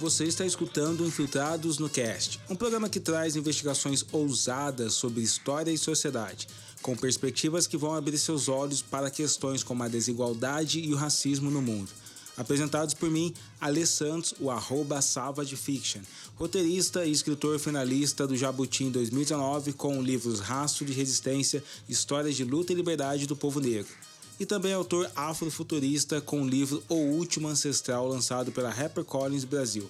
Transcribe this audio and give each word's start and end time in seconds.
Você 0.00 0.24
está 0.24 0.46
escutando 0.46 1.04
Infiltrados 1.04 1.78
no 1.78 1.86
Cast, 1.86 2.40
um 2.48 2.56
programa 2.56 2.88
que 2.88 2.98
traz 2.98 3.36
investigações 3.36 4.02
ousadas 4.10 4.94
sobre 4.94 5.20
história 5.20 5.70
e 5.70 5.76
sociedade, 5.76 6.48
com 6.80 6.96
perspectivas 6.96 7.66
que 7.66 7.76
vão 7.76 7.94
abrir 7.94 8.16
seus 8.16 8.48
olhos 8.48 8.80
para 8.80 9.10
questões 9.10 9.62
como 9.62 9.82
a 9.82 9.88
desigualdade 9.88 10.80
e 10.80 10.94
o 10.94 10.96
racismo 10.96 11.50
no 11.50 11.60
mundo. 11.60 11.90
Apresentados 12.34 12.94
por 12.94 13.10
mim, 13.10 13.34
Alê 13.60 13.84
Santos, 13.84 14.32
o 14.40 14.50
arroba 14.50 15.02
Salva 15.02 15.44
de 15.44 15.54
Fiction, 15.54 16.00
roteirista 16.34 17.04
e 17.04 17.12
escritor 17.12 17.58
finalista 17.58 18.26
do 18.26 18.34
Jabuti 18.34 18.84
em 18.84 18.90
2019 18.90 19.74
com 19.74 20.00
livros 20.00 20.40
Rastro 20.40 20.86
de 20.86 20.94
Resistência, 20.94 21.62
Histórias 21.86 22.36
de 22.36 22.44
Luta 22.44 22.72
e 22.72 22.76
Liberdade 22.76 23.26
do 23.26 23.36
Povo 23.36 23.60
Negro 23.60 23.92
e 24.40 24.46
também 24.46 24.72
autor 24.72 25.08
afrofuturista 25.14 26.18
com 26.18 26.42
o 26.42 26.48
livro 26.48 26.82
O 26.88 26.94
Último 26.94 27.46
Ancestral, 27.46 28.08
lançado 28.08 28.50
pela 28.50 28.70
HarperCollins 28.70 29.44
Brasil. 29.44 29.88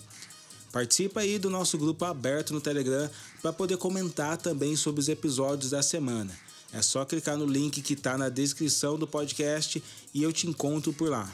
Participa 0.73 1.21
aí 1.21 1.39
do 1.39 1.49
nosso 1.49 1.79
grupo 1.79 2.05
aberto 2.05 2.53
no 2.53 2.61
Telegram 2.61 3.09
para 3.41 3.53
poder 3.53 3.77
comentar 3.77 4.37
também 4.37 4.75
sobre 4.75 5.01
os 5.01 5.09
episódios 5.09 5.71
da 5.71 5.83
semana. 5.83 6.37
É 6.73 6.83
só 6.83 7.05
clicar 7.05 7.37
no 7.37 7.47
link 7.47 7.81
que 7.81 7.95
está 7.95 8.19
na 8.19 8.29
descrição 8.29 8.99
do 8.99 9.07
podcast 9.07 9.83
e 10.13 10.23
eu 10.23 10.33
te 10.33 10.49
encontro 10.49 10.93
por 10.93 11.09
lá. 11.09 11.33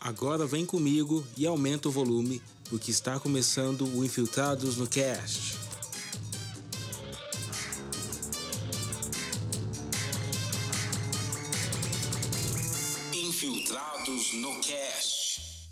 Agora 0.00 0.46
vem 0.46 0.64
comigo 0.64 1.26
e 1.36 1.46
aumenta 1.46 1.88
o 1.88 1.92
volume, 1.92 2.40
porque 2.70 2.90
está 2.90 3.20
começando 3.20 3.84
o 3.84 4.02
Infiltrados 4.02 4.78
no 4.78 4.86
Cast. 4.86 5.69
Infiltrados 13.42 14.34
no 14.34 14.60
Cast. 14.60 15.70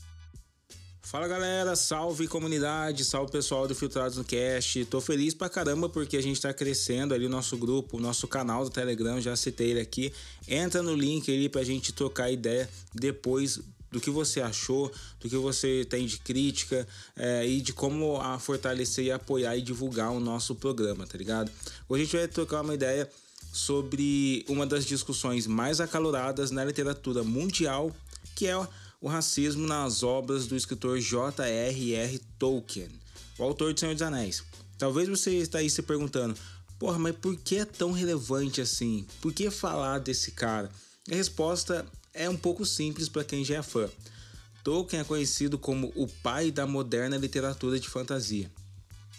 Fala 1.03 1.29
galera, 1.29 1.77
salve 1.77 2.27
comunidade, 2.27 3.05
salve 3.05 3.31
pessoal 3.31 3.67
do 3.67 3.75
Infiltrados 3.75 4.17
no 4.17 4.25
Cast. 4.25 4.87
Tô 4.87 5.03
feliz 5.03 5.35
pra 5.35 5.51
caramba 5.51 5.87
porque 5.87 6.17
a 6.17 6.23
gente 6.23 6.41
tá 6.41 6.51
crescendo 6.55 7.13
ali 7.13 7.27
o 7.27 7.29
nosso 7.29 7.59
grupo, 7.59 7.99
o 7.99 8.01
nosso 8.01 8.27
canal 8.27 8.65
do 8.65 8.71
Telegram, 8.71 9.21
já 9.21 9.37
citei 9.37 9.73
ele 9.73 9.81
aqui. 9.81 10.11
Entra 10.49 10.83
no 10.83 10.95
link 10.95 11.31
ali 11.31 11.47
pra 11.47 11.63
gente 11.63 11.93
trocar 11.93 12.31
ideia 12.31 12.67
depois 12.95 13.61
do 13.91 14.01
que 14.01 14.09
você 14.09 14.41
achou, 14.41 14.91
do 15.21 15.29
que 15.29 15.37
você 15.37 15.85
tem 15.85 16.07
de 16.07 16.21
crítica 16.21 16.89
é, 17.15 17.47
e 17.47 17.61
de 17.61 17.75
como 17.75 18.19
a 18.19 18.39
fortalecer 18.39 19.05
e 19.05 19.13
apoiar 19.13 19.59
e 19.59 19.61
divulgar 19.61 20.11
o 20.11 20.21
nosso 20.21 20.55
programa, 20.55 21.07
tá 21.07 21.19
ligado? 21.19 21.53
Hoje 21.87 22.03
a 22.03 22.05
gente 22.07 22.17
vai 22.17 22.29
trocar 22.29 22.63
uma 22.63 22.73
ideia 22.73 23.07
sobre 23.59 24.45
uma 24.49 24.65
das 24.65 24.87
discussões 24.87 25.47
mais 25.47 25.81
acaloradas 25.81 26.53
na 26.53 26.65
literatura 26.65 27.25
mundial, 27.25 27.95
que 28.37 28.47
é 28.47 28.57
o 29.01 29.09
racismo 29.09 29.67
nas 29.67 30.05
obras 30.05 30.47
do 30.47 30.57
escritor 30.57 31.01
J.R.R. 31.01 32.21
Tolkien, 32.39 32.89
o 33.37 33.43
autor 33.43 33.75
de 33.75 33.81
Senhor 33.81 33.95
dos 33.95 34.03
Anéis. 34.03 34.45
Talvez 34.79 35.09
você 35.09 35.33
está 35.33 35.59
aí 35.59 35.69
se 35.69 35.83
perguntando, 35.83 36.39
porra, 36.79 37.01
mas 37.01 37.17
por 37.17 37.37
que 37.37 37.57
é 37.57 37.65
tão 37.65 37.91
relevante 37.91 38.61
assim? 38.61 39.05
Por 39.21 39.33
que 39.33 39.51
falar 39.51 39.99
desse 39.99 40.31
cara? 40.31 40.71
A 41.11 41.15
resposta 41.15 41.85
é 42.15 42.31
um 42.31 42.37
pouco 42.37 42.65
simples 42.65 43.09
para 43.09 43.25
quem 43.25 43.45
já 43.45 43.57
é 43.57 43.63
fã. 43.63 43.89
Tolkien 44.63 45.01
é 45.01 45.05
conhecido 45.05 45.59
como 45.59 45.93
o 45.97 46.07
pai 46.07 46.53
da 46.53 46.65
moderna 46.65 47.17
literatura 47.17 47.81
de 47.81 47.89
fantasia. 47.89 48.49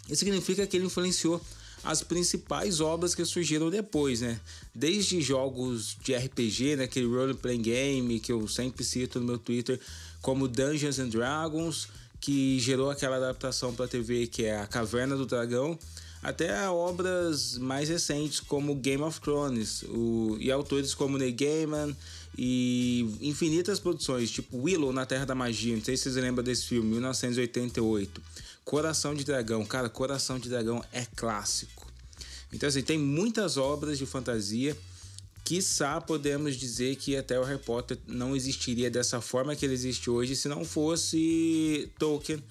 Isso 0.08 0.20
significa 0.20 0.66
que 0.66 0.78
ele 0.78 0.86
influenciou 0.86 1.42
as 1.84 2.04
principais 2.04 2.82
obras 2.82 3.16
que 3.16 3.24
surgiram 3.26 3.70
depois, 3.70 4.22
né? 4.22 4.40
Desde 4.74 5.22
jogos 5.22 5.98
de 6.04 6.16
RPG, 6.16 6.76
né? 6.76 6.84
aquele 6.84 7.08
role 7.08 7.34
playing 7.34 7.62
game 7.62 8.20
que 8.20 8.32
eu 8.32 8.48
sempre 8.48 8.84
cito 8.84 9.20
no 9.20 9.26
meu 9.26 9.38
Twitter, 9.38 9.80
como 10.22 10.48
Dungeons 10.48 11.00
and 11.00 11.10
Dragons, 11.10 11.88
que 12.20 12.60
gerou 12.60 12.90
aquela 12.90 13.18
adaptação 13.18 13.74
para 13.74 13.88
TV 13.88 14.28
que 14.28 14.46
é 14.46 14.60
A 14.60 14.68
Caverna 14.68 15.16
do 15.16 15.26
Dragão, 15.26 15.78
até 16.22 16.70
obras 16.70 17.58
mais 17.58 17.88
recentes 17.88 18.39
como 18.42 18.76
Game 18.76 19.02
of 19.02 19.22
Thrones, 19.22 19.84
o, 19.84 20.38
e 20.39 20.52
autores 20.52 20.94
como 20.94 21.18
Neil 21.18 21.34
Gaiman 21.34 21.95
e 22.38 23.18
infinitas 23.22 23.80
produções, 23.80 24.30
tipo 24.30 24.58
Willow 24.58 24.92
na 24.92 25.06
Terra 25.06 25.26
da 25.26 25.34
Magia, 25.34 25.76
não 25.76 25.84
sei 25.84 25.95
se 25.95 26.04
vocês 26.04 26.16
lembram 26.16 26.44
desse 26.44 26.66
filme, 26.66 26.92
1988. 26.92 28.22
Coração 28.70 29.16
de 29.16 29.24
Dragão, 29.24 29.66
cara, 29.66 29.90
Coração 29.90 30.38
de 30.38 30.48
Dragão 30.48 30.86
é 30.94 31.04
clássico. 31.16 31.92
Então, 32.54 32.70
assim, 32.70 32.84
tem 32.84 33.00
muitas 33.00 33.58
obras 33.58 33.98
de 33.98 34.06
fantasia. 34.06 34.78
Quiçá 35.44 36.00
podemos 36.00 36.56
dizer 36.56 36.96
que 36.98 37.18
até 37.18 37.40
o 37.40 37.44
Harry 37.44 37.58
Potter 37.58 37.98
não 38.06 38.36
existiria 38.36 38.88
dessa 38.92 39.22
forma 39.22 39.56
que 39.56 39.66
ele 39.66 39.74
existe 39.74 40.08
hoje 40.08 40.36
se 40.36 40.48
não 40.48 40.64
fosse 40.64 41.92
Tolkien 41.98 42.44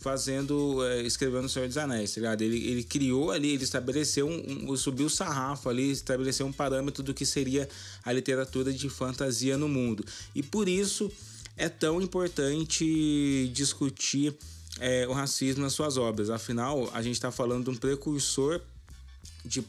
fazendo, 0.00 0.84
é, 0.86 1.02
escrevendo 1.02 1.44
O 1.44 1.48
Senhor 1.48 1.68
dos 1.68 1.76
Anéis, 1.76 2.14
tá 2.14 2.20
ligado? 2.20 2.42
Ele, 2.42 2.68
ele 2.68 2.82
criou 2.82 3.30
ali, 3.30 3.50
ele 3.50 3.62
estabeleceu 3.62 4.26
um, 4.26 4.72
um, 4.72 4.76
subiu 4.76 5.06
o 5.06 5.10
sarrafo 5.10 5.68
ali, 5.68 5.92
estabeleceu 5.92 6.46
um 6.46 6.52
parâmetro 6.52 7.00
do 7.00 7.14
que 7.14 7.24
seria 7.24 7.68
a 8.04 8.12
literatura 8.12 8.72
de 8.72 8.88
fantasia 8.88 9.56
no 9.56 9.68
mundo. 9.68 10.04
E 10.34 10.42
por 10.42 10.68
isso 10.68 11.08
é 11.56 11.68
tão 11.68 12.02
importante 12.02 13.48
discutir 13.54 14.36
é, 14.78 15.06
o 15.08 15.12
racismo 15.12 15.62
nas 15.62 15.72
suas 15.72 15.96
obras. 15.96 16.30
Afinal, 16.30 16.90
a 16.92 17.02
gente 17.02 17.14
está 17.14 17.32
falando 17.32 17.64
de 17.64 17.70
um 17.70 17.76
precursor 17.76 18.60
de 19.44 19.62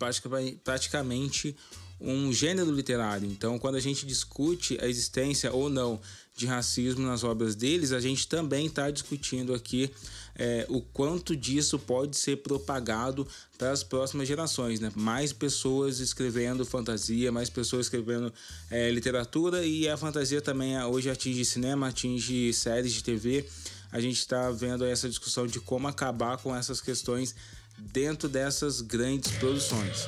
praticamente 0.63 1.55
um 1.99 2.33
gênero 2.33 2.71
literário. 2.71 3.29
Então, 3.29 3.59
quando 3.59 3.75
a 3.75 3.79
gente 3.79 4.05
discute 4.05 4.77
a 4.81 4.87
existência 4.87 5.51
ou 5.51 5.69
não 5.69 5.99
de 6.35 6.45
racismo 6.47 7.05
nas 7.05 7.23
obras 7.23 7.55
deles, 7.55 7.91
a 7.91 7.99
gente 7.99 8.27
também 8.27 8.65
está 8.65 8.89
discutindo 8.89 9.53
aqui 9.53 9.91
é, 10.35 10.65
o 10.69 10.81
quanto 10.81 11.35
disso 11.35 11.77
pode 11.77 12.17
ser 12.17 12.37
propagado 12.37 13.27
para 13.57 13.71
as 13.71 13.83
próximas 13.83 14.27
gerações. 14.27 14.79
Né? 14.79 14.91
Mais 14.95 15.31
pessoas 15.31 15.99
escrevendo 15.99 16.65
fantasia, 16.65 17.31
mais 17.31 17.49
pessoas 17.49 17.85
escrevendo 17.85 18.33
é, 18.69 18.89
literatura 18.89 19.63
e 19.63 19.87
a 19.87 19.97
fantasia 19.97 20.41
também 20.41 20.81
hoje 20.83 21.09
atinge 21.09 21.45
cinema, 21.45 21.89
atinge 21.89 22.51
séries 22.53 22.93
de 22.93 23.03
TV 23.03 23.45
a 23.91 23.99
gente 23.99 24.17
está 24.17 24.49
vendo 24.51 24.85
essa 24.85 25.09
discussão 25.09 25.45
de 25.45 25.59
como 25.59 25.87
acabar 25.87 26.37
com 26.37 26.55
essas 26.55 26.79
questões 26.79 27.35
dentro 27.77 28.29
dessas 28.29 28.81
grandes 28.81 29.31
produções. 29.33 30.07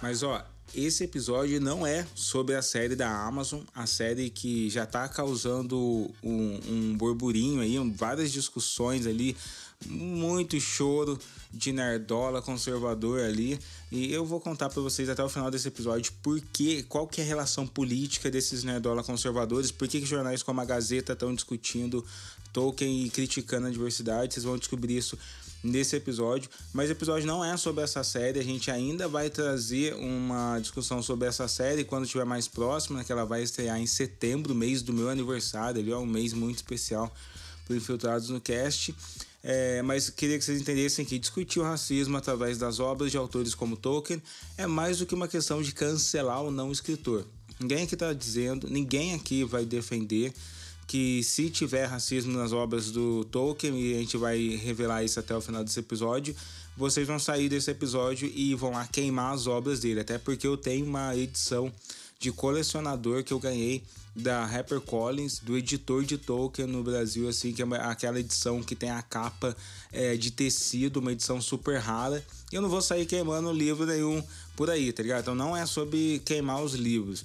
Mas 0.00 0.22
ó, 0.22 0.44
esse 0.74 1.04
episódio 1.04 1.60
não 1.60 1.86
é 1.86 2.06
sobre 2.14 2.54
a 2.54 2.62
série 2.62 2.96
da 2.96 3.08
Amazon, 3.08 3.60
a 3.74 3.86
série 3.86 4.30
que 4.30 4.70
já 4.70 4.84
está 4.84 5.06
causando 5.08 5.78
um, 6.22 6.60
um 6.68 6.96
burburinho 6.96 7.60
aí, 7.60 7.76
várias 7.90 8.32
discussões 8.32 9.06
ali, 9.06 9.36
muito 9.86 10.58
choro 10.60 11.18
de 11.52 11.72
nerdola 11.72 12.40
conservador 12.40 13.20
ali. 13.20 13.58
E 13.90 14.12
eu 14.12 14.24
vou 14.24 14.40
contar 14.40 14.68
para 14.68 14.80
vocês 14.80 15.08
até 15.08 15.22
o 15.22 15.28
final 15.28 15.50
desse 15.50 15.68
episódio 15.68 16.12
por 16.22 16.40
que, 16.40 16.82
qual 16.84 17.06
que 17.06 17.20
é 17.20 17.24
a 17.24 17.26
relação 17.26 17.66
política 17.66 18.30
desses 18.30 18.64
nerdola 18.64 19.02
conservadores, 19.02 19.70
por 19.70 19.86
que, 19.86 20.00
que 20.00 20.06
jornais 20.06 20.42
como 20.42 20.60
a 20.60 20.64
Gazeta 20.64 21.12
estão 21.12 21.34
discutindo 21.34 22.04
Tolkien 22.52 23.04
e 23.04 23.10
criticando 23.10 23.66
a 23.66 23.70
diversidade. 23.70 24.34
Vocês 24.34 24.44
vão 24.44 24.56
descobrir 24.56 24.96
isso 24.96 25.18
nesse 25.62 25.96
episódio. 25.96 26.50
Mas 26.72 26.88
o 26.88 26.92
episódio 26.92 27.26
não 27.26 27.44
é 27.44 27.56
sobre 27.56 27.84
essa 27.84 28.02
série, 28.02 28.38
a 28.38 28.44
gente 28.44 28.70
ainda 28.70 29.06
vai 29.08 29.30
trazer 29.30 29.94
uma 29.94 30.58
discussão 30.58 31.02
sobre 31.02 31.28
essa 31.28 31.46
série 31.46 31.84
quando 31.84 32.04
estiver 32.04 32.24
mais 32.24 32.48
próximo, 32.48 32.98
né, 32.98 33.04
que 33.04 33.12
ela 33.12 33.24
vai 33.24 33.42
estrear 33.42 33.80
em 33.80 33.86
setembro, 33.86 34.54
mês 34.54 34.82
do 34.82 34.92
meu 34.92 35.08
aniversário, 35.08 35.80
ali 35.80 35.92
é 35.92 35.96
um 35.96 36.06
mês 36.06 36.32
muito 36.32 36.56
especial 36.56 37.12
para 37.66 37.76
Infiltrados 37.76 38.28
no 38.28 38.40
Cast. 38.40 38.94
É, 39.42 39.82
mas 39.82 40.08
queria 40.08 40.38
que 40.38 40.44
vocês 40.44 40.60
entendessem 40.60 41.04
que 41.04 41.18
discutir 41.18 41.58
o 41.58 41.64
racismo 41.64 42.16
através 42.16 42.58
das 42.58 42.78
obras 42.78 43.10
de 43.10 43.16
autores 43.16 43.54
como 43.54 43.76
Tolkien 43.76 44.22
é 44.56 44.68
mais 44.68 44.98
do 44.98 45.06
que 45.06 45.14
uma 45.14 45.26
questão 45.26 45.60
de 45.60 45.72
cancelar 45.72 46.42
o 46.42 46.50
não 46.50 46.70
escritor. 46.70 47.26
Ninguém 47.58 47.82
aqui 47.84 47.94
está 47.94 48.12
dizendo, 48.12 48.68
ninguém 48.70 49.14
aqui 49.14 49.42
vai 49.44 49.64
defender 49.64 50.32
que 50.86 51.22
se 51.22 51.48
tiver 51.48 51.86
racismo 51.86 52.36
nas 52.36 52.52
obras 52.52 52.90
do 52.90 53.24
Tolkien, 53.24 53.80
e 53.80 53.94
a 53.94 53.98
gente 53.98 54.16
vai 54.16 54.56
revelar 54.56 55.02
isso 55.02 55.18
até 55.18 55.34
o 55.34 55.40
final 55.40 55.64
desse 55.64 55.80
episódio, 55.80 56.36
vocês 56.76 57.06
vão 57.06 57.18
sair 57.18 57.48
desse 57.48 57.70
episódio 57.70 58.30
e 58.34 58.54
vão 58.54 58.72
lá 58.72 58.86
queimar 58.86 59.34
as 59.34 59.46
obras 59.46 59.80
dele. 59.80 60.00
Até 60.00 60.18
porque 60.18 60.46
eu 60.46 60.56
tenho 60.56 60.84
uma 60.86 61.16
edição 61.16 61.72
de 62.18 62.30
colecionador 62.30 63.24
que 63.24 63.32
eu 63.32 63.38
ganhei 63.38 63.82
da 64.14 64.44
HarperCollins, 64.44 65.38
do 65.38 65.56
editor 65.56 66.04
de 66.04 66.18
Tolkien 66.18 66.68
no 66.68 66.82
Brasil, 66.82 67.28
assim, 67.28 67.52
que 67.52 67.62
é 67.62 67.66
aquela 67.80 68.20
edição 68.20 68.62
que 68.62 68.76
tem 68.76 68.90
a 68.90 69.00
capa 69.00 69.56
é, 69.90 70.16
de 70.16 70.30
tecido, 70.30 70.98
uma 70.98 71.12
edição 71.12 71.40
super 71.40 71.78
rara. 71.78 72.24
E 72.52 72.54
eu 72.54 72.62
não 72.62 72.68
vou 72.68 72.82
sair 72.82 73.06
queimando 73.06 73.50
livro 73.52 73.86
nenhum 73.86 74.22
por 74.54 74.68
aí, 74.68 74.92
tá 74.92 75.02
ligado? 75.02 75.22
Então 75.22 75.34
não 75.34 75.56
é 75.56 75.64
sobre 75.64 76.20
queimar 76.24 76.62
os 76.62 76.74
livros, 76.74 77.24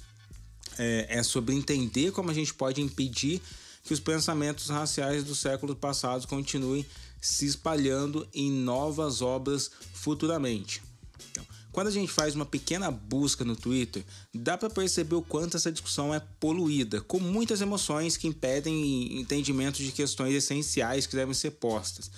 é, 0.78 1.06
é 1.18 1.22
sobre 1.22 1.54
entender 1.54 2.10
como 2.12 2.30
a 2.30 2.34
gente 2.34 2.54
pode 2.54 2.80
impedir 2.80 3.42
que 3.84 3.92
os 3.92 4.00
pensamentos 4.00 4.68
raciais 4.68 5.24
dos 5.24 5.38
séculos 5.38 5.76
passados 5.78 6.26
continuem 6.26 6.84
se 7.20 7.46
espalhando 7.46 8.26
em 8.32 8.50
novas 8.50 9.22
obras 9.22 9.70
futuramente. 9.92 10.82
Então, 11.30 11.44
quando 11.72 11.88
a 11.88 11.90
gente 11.90 12.10
faz 12.10 12.34
uma 12.34 12.46
pequena 12.46 12.90
busca 12.90 13.44
no 13.44 13.54
Twitter, 13.54 14.04
dá 14.34 14.56
para 14.56 14.70
perceber 14.70 15.14
o 15.14 15.22
quanto 15.22 15.56
essa 15.56 15.70
discussão 15.70 16.14
é 16.14 16.20
poluída, 16.40 17.00
com 17.00 17.20
muitas 17.20 17.60
emoções 17.60 18.16
que 18.16 18.26
impedem 18.26 19.20
entendimento 19.20 19.82
de 19.82 19.92
questões 19.92 20.34
essenciais 20.34 21.06
que 21.06 21.16
devem 21.16 21.34
ser 21.34 21.52
postas. 21.52 22.10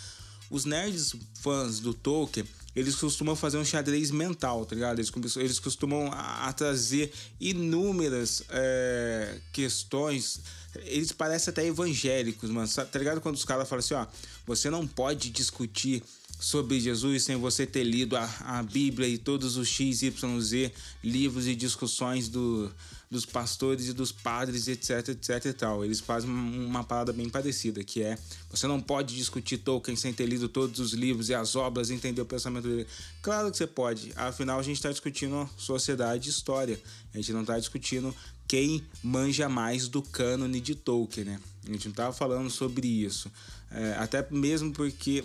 Os 0.51 0.65
nerds 0.65 1.15
fãs 1.41 1.79
do 1.81 1.95
Tolkien 1.95 2.47
eles 2.75 2.95
costumam 2.95 3.35
fazer 3.35 3.59
um 3.59 3.65
xadrez 3.65 4.11
mental, 4.11 4.65
tá 4.65 4.75
ligado? 4.75 4.99
Eles, 5.01 5.11
eles 5.37 5.59
costumam 5.59 6.11
a, 6.13 6.49
a 6.49 6.53
trazer 6.53 7.13
inúmeras 7.41 8.45
é, 8.49 9.39
questões. 9.53 10.41
Eles 10.85 11.11
parecem 11.11 11.51
até 11.51 11.67
evangélicos, 11.67 12.49
mano. 12.49 12.69
Tá 12.69 12.99
ligado? 12.99 13.21
Quando 13.21 13.35
os 13.35 13.45
caras 13.45 13.69
falam 13.69 13.81
assim, 13.81 13.95
ó, 13.95 14.07
você 14.47 14.71
não 14.71 14.87
pode 14.87 15.31
discutir 15.31 16.03
sobre 16.41 16.81
Jesus 16.81 17.25
sem 17.25 17.37
você 17.37 17.67
ter 17.67 17.85
lido 17.85 18.17
a, 18.17 18.25
a 18.41 18.63
Bíblia 18.63 19.07
e 19.07 19.19
todos 19.19 19.59
os 19.59 19.69
XYZ 19.69 20.73
livros 21.05 21.47
e 21.47 21.55
discussões 21.55 22.29
do, 22.29 22.73
dos 23.11 23.27
pastores 23.27 23.89
e 23.89 23.93
dos 23.93 24.11
padres, 24.11 24.67
etc, 24.67 25.11
etc 25.11 25.45
e 25.45 25.53
tal. 25.53 25.85
Eles 25.85 26.01
fazem 26.01 26.31
uma 26.31 26.83
parada 26.83 27.13
bem 27.13 27.29
parecida, 27.29 27.85
que 27.85 28.03
é 28.03 28.17
você 28.51 28.67
não 28.67 28.81
pode 28.81 29.15
discutir 29.15 29.59
Tolkien 29.59 29.97
sem 29.97 30.15
ter 30.15 30.25
lido 30.25 30.49
todos 30.49 30.81
os 30.81 30.95
livros 30.95 31.29
e 31.29 31.35
as 31.35 31.55
obras 31.55 31.91
entender 31.91 32.23
o 32.23 32.27
pensamento 32.27 32.67
dele. 32.67 32.87
Claro 33.21 33.51
que 33.51 33.59
você 33.59 33.67
pode, 33.67 34.11
afinal 34.17 34.59
a 34.59 34.63
gente 34.63 34.77
está 34.77 34.91
discutindo 34.91 35.49
sociedade 35.59 36.29
e 36.29 36.31
história. 36.31 36.81
A 37.13 37.19
gente 37.19 37.35
não 37.35 37.43
está 37.43 37.59
discutindo 37.59 38.15
quem 38.49 38.83
manja 39.03 39.47
mais 39.47 39.89
do 39.89 40.01
cânone 40.01 40.59
de 40.59 40.75
Tolkien, 40.75 41.27
né? 41.27 41.41
A 41.69 41.73
gente 41.73 41.85
não 41.85 41.93
estava 41.93 42.13
falando 42.13 42.49
sobre 42.49 42.89
isso. 42.89 43.31
É, 43.71 43.93
até 43.99 44.27
mesmo 44.31 44.73
porque 44.73 45.23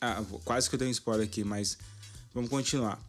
ah, 0.00 0.22
quase 0.44 0.68
que 0.68 0.74
eu 0.74 0.78
dei 0.78 0.88
um 0.88 0.92
spoiler 0.92 1.26
aqui, 1.26 1.44
mas 1.44 1.76
vamos 2.34 2.50
continuar. 2.50 3.00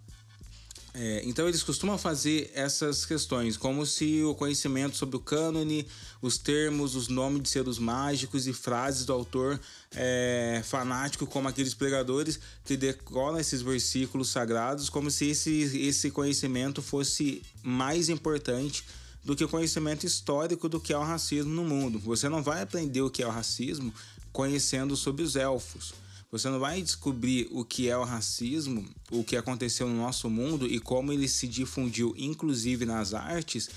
É, 0.94 1.22
então 1.24 1.48
eles 1.48 1.62
costumam 1.62 1.98
fazer 1.98 2.52
essas 2.54 3.06
questões, 3.06 3.56
como 3.56 3.86
se 3.86 4.24
o 4.24 4.34
conhecimento 4.34 4.98
sobre 4.98 5.18
o 5.18 5.20
cânone, 5.20 5.88
os 6.20 6.38
termos, 6.38 6.96
os 6.96 7.08
nomes 7.08 7.44
de 7.44 7.50
seres 7.50 7.78
mágicos 7.78 8.48
e 8.48 8.54
frases 8.54 9.06
do 9.06 9.14
autor 9.14 9.60
é, 9.96 10.62
fanático, 10.66 11.28
como 11.28 11.48
aqueles 11.48 11.76
pregadores 11.76 12.40
que 12.66 12.76
decoram 12.76 13.40
esses 13.40 13.62
versículos 13.62 14.30
sagrados, 14.30 14.90
como 14.90 15.12
se 15.12 15.30
esse, 15.30 15.62
esse 15.78 16.10
conhecimento 16.10 16.82
fosse 16.82 17.44
mais 17.62 18.10
importante 18.10 18.84
do 19.24 19.36
que 19.36 19.44
o 19.44 19.50
conhecimento 19.50 20.08
histórico 20.08 20.68
do 20.68 20.80
que 20.80 20.92
é 20.92 20.98
o 20.98 21.04
racismo 21.04 21.54
no 21.54 21.64
mundo. 21.64 22.00
Você 22.00 22.28
não 22.28 22.42
vai 22.42 22.64
aprender 22.64 23.02
o 23.02 23.12
que 23.12 23.22
é 23.22 23.28
o 23.28 23.32
racismo 23.32 23.94
conhecendo 24.34 24.96
sobre 24.96 25.22
os 25.22 25.36
elfos. 25.36 25.94
Você 26.32 26.48
não 26.48 26.60
vai 26.60 26.82
descobrir 26.82 27.48
o 27.52 27.66
que 27.66 27.90
é 27.90 27.98
o 27.98 28.04
racismo, 28.04 28.86
o 29.12 29.24
que 29.24 29.36
aconteceu 29.36 29.88
no 29.88 29.96
nosso 29.96 30.30
mundo 30.30 30.68
e 30.68 30.80
como 30.80 31.12
ele 31.12 31.28
se 31.28 31.48
difundiu, 31.48 32.14
inclusive 32.18 32.86
nas 32.86 33.16
artes, 33.16 33.70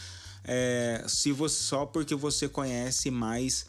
é, 0.45 1.05
se 1.09 1.33
você, 1.33 1.63
só 1.63 1.87
porque 1.87 2.15
você 2.15 2.49
conhece 2.49 3.11
mais 3.11 3.65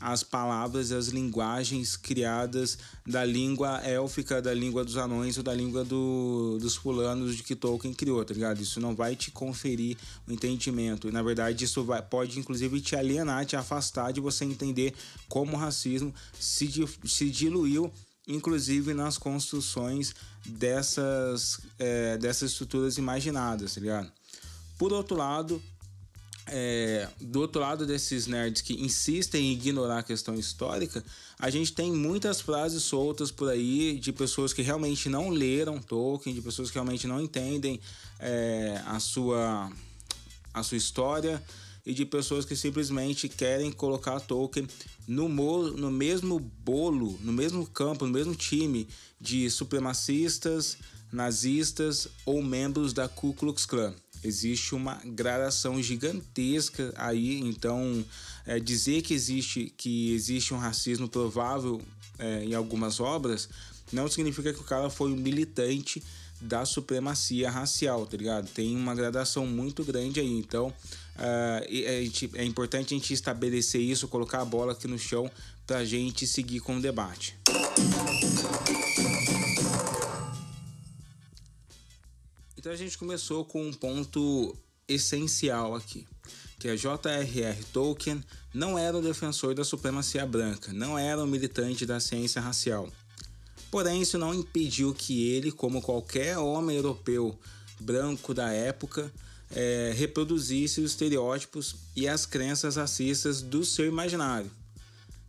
as 0.00 0.22
palavras 0.22 0.90
e 0.90 0.94
as 0.94 1.08
linguagens 1.08 1.96
criadas 1.96 2.78
da 3.04 3.24
língua 3.24 3.80
élfica, 3.80 4.40
da 4.40 4.54
língua 4.54 4.84
dos 4.84 4.96
anões 4.96 5.36
ou 5.36 5.42
da 5.42 5.52
língua 5.52 5.84
do, 5.84 6.58
dos 6.60 6.76
fulanos 6.76 7.36
de 7.36 7.42
que 7.42 7.56
Tolkien 7.56 7.92
criou, 7.92 8.24
tá 8.24 8.32
ligado? 8.32 8.60
Isso 8.60 8.78
não 8.78 8.94
vai 8.94 9.16
te 9.16 9.32
conferir 9.32 9.96
o 10.28 10.32
entendimento. 10.32 11.08
E, 11.08 11.10
na 11.10 11.22
verdade, 11.22 11.64
isso 11.64 11.82
vai, 11.82 12.00
pode 12.00 12.38
inclusive 12.38 12.80
te 12.80 12.94
alienar, 12.94 13.44
te 13.44 13.56
afastar 13.56 14.12
de 14.12 14.20
você 14.20 14.44
entender 14.44 14.94
como 15.28 15.56
o 15.56 15.58
racismo 15.58 16.14
se, 16.38 16.70
se 17.04 17.28
diluiu 17.28 17.92
inclusive 18.28 18.92
nas 18.92 19.16
construções 19.16 20.14
dessas, 20.44 21.60
é, 21.78 22.18
dessas 22.18 22.52
estruturas 22.52 22.98
imaginadas, 22.98 23.74
tá 23.74 23.80
ligado? 23.80 24.12
Por 24.76 24.92
outro 24.92 25.16
lado, 25.16 25.60
é, 26.46 27.08
do 27.20 27.40
outro 27.40 27.60
lado 27.60 27.86
desses 27.86 28.26
nerds 28.26 28.62
que 28.62 28.74
insistem 28.74 29.46
em 29.46 29.52
ignorar 29.52 29.98
a 29.98 30.02
questão 30.02 30.34
histórica, 30.34 31.02
a 31.38 31.50
gente 31.50 31.72
tem 31.72 31.90
muitas 31.90 32.40
frases 32.40 32.82
soltas 32.82 33.30
por 33.30 33.48
aí 33.48 33.98
de 33.98 34.12
pessoas 34.12 34.52
que 34.52 34.62
realmente 34.62 35.08
não 35.08 35.30
leram 35.30 35.80
Tolkien, 35.80 36.34
de 36.34 36.42
pessoas 36.42 36.68
que 36.70 36.74
realmente 36.74 37.06
não 37.06 37.20
entendem 37.20 37.80
é, 38.18 38.80
a, 38.86 39.00
sua, 39.00 39.70
a 40.52 40.62
sua 40.62 40.76
história 40.76 41.42
e 41.88 41.94
de 41.94 42.04
pessoas 42.04 42.44
que 42.44 42.54
simplesmente 42.54 43.30
querem 43.30 43.72
colocar 43.72 44.20
Tolkien 44.20 44.68
no, 45.06 45.26
no 45.26 45.90
mesmo 45.90 46.38
bolo, 46.38 47.18
no 47.22 47.32
mesmo 47.32 47.66
campo, 47.66 48.06
no 48.06 48.12
mesmo 48.12 48.34
time 48.34 48.86
de 49.18 49.48
supremacistas, 49.48 50.76
nazistas 51.10 52.06
ou 52.26 52.42
membros 52.42 52.92
da 52.92 53.08
Ku 53.08 53.32
Klux 53.32 53.64
Klan. 53.64 53.94
Existe 54.22 54.74
uma 54.74 55.00
gradação 55.02 55.82
gigantesca 55.82 56.92
aí, 56.94 57.40
então 57.40 58.04
é, 58.44 58.60
dizer 58.60 59.00
que 59.00 59.14
existe, 59.14 59.72
que 59.74 60.12
existe 60.12 60.52
um 60.52 60.58
racismo 60.58 61.08
provável 61.08 61.80
é, 62.18 62.44
em 62.44 62.54
algumas 62.54 63.00
obras 63.00 63.48
não 63.90 64.08
significa 64.08 64.52
que 64.52 64.60
o 64.60 64.64
cara 64.64 64.90
foi 64.90 65.10
um 65.10 65.16
militante 65.16 66.02
da 66.40 66.64
supremacia 66.64 67.50
racial, 67.50 68.06
tá 68.06 68.16
ligado? 68.16 68.48
Tem 68.48 68.76
uma 68.76 68.94
gradação 68.94 69.46
muito 69.46 69.82
grande 69.82 70.20
aí. 70.20 70.38
Então, 70.38 70.72
uh, 71.18 71.70
gente, 71.70 72.30
é 72.34 72.44
importante 72.44 72.94
a 72.94 72.96
gente 72.96 73.12
estabelecer 73.12 73.80
isso, 73.80 74.08
colocar 74.08 74.40
a 74.40 74.44
bola 74.44 74.72
aqui 74.72 74.86
no 74.86 74.98
chão 74.98 75.30
pra 75.66 75.84
gente 75.84 76.26
seguir 76.26 76.60
com 76.60 76.76
o 76.76 76.80
debate. 76.80 77.36
Então 82.56 82.72
a 82.72 82.76
gente 82.76 82.98
começou 82.98 83.44
com 83.44 83.66
um 83.66 83.72
ponto 83.72 84.56
essencial 84.88 85.74
aqui, 85.74 86.06
que 86.58 86.68
a 86.68 86.76
J.R.R. 86.76 87.64
Tolkien 87.72 88.22
não 88.52 88.78
era 88.78 88.96
um 88.96 89.02
defensor 89.02 89.54
da 89.54 89.64
supremacia 89.64 90.26
branca, 90.26 90.72
não 90.72 90.98
era 90.98 91.22
um 91.22 91.26
militante 91.26 91.84
da 91.84 92.00
ciência 92.00 92.40
racial. 92.40 92.88
Porém, 93.70 94.00
isso 94.00 94.16
não 94.18 94.34
impediu 94.34 94.94
que 94.94 95.28
ele, 95.30 95.52
como 95.52 95.82
qualquer 95.82 96.38
homem 96.38 96.76
europeu 96.76 97.38
branco 97.78 98.32
da 98.32 98.50
época, 98.50 99.12
é, 99.54 99.92
reproduzisse 99.96 100.80
os 100.80 100.92
estereótipos 100.92 101.76
e 101.96 102.06
as 102.08 102.26
crenças 102.26 102.76
racistas 102.76 103.40
do 103.40 103.64
seu 103.64 103.86
imaginário. 103.86 104.50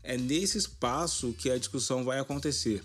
É 0.03 0.17
nesse 0.17 0.57
espaço 0.57 1.33
que 1.33 1.49
a 1.49 1.57
discussão 1.57 2.03
vai 2.03 2.19
acontecer. 2.19 2.83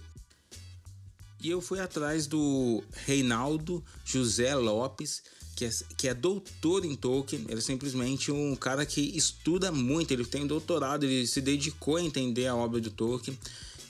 E 1.41 1.51
eu 1.51 1.61
fui 1.61 1.79
atrás 1.79 2.27
do 2.27 2.83
Reinaldo 3.05 3.85
José 4.05 4.55
Lopes, 4.55 5.23
que 5.55 5.67
é, 5.67 5.71
que 5.97 6.09
é 6.09 6.15
doutor 6.15 6.85
em 6.85 6.97
Tolkien. 6.97 7.45
Ele 7.49 7.59
é 7.59 7.61
simplesmente 7.61 8.33
um 8.33 8.57
cara 8.57 8.85
que 8.87 9.01
estuda 9.17 9.71
muito, 9.71 10.11
ele 10.11 10.25
tem 10.25 10.47
doutorado, 10.47 11.05
ele 11.05 11.27
se 11.27 11.41
dedicou 11.41 11.97
a 11.97 12.03
entender 12.03 12.47
a 12.47 12.57
obra 12.57 12.81
de 12.81 12.91
Tolkien 12.91 13.39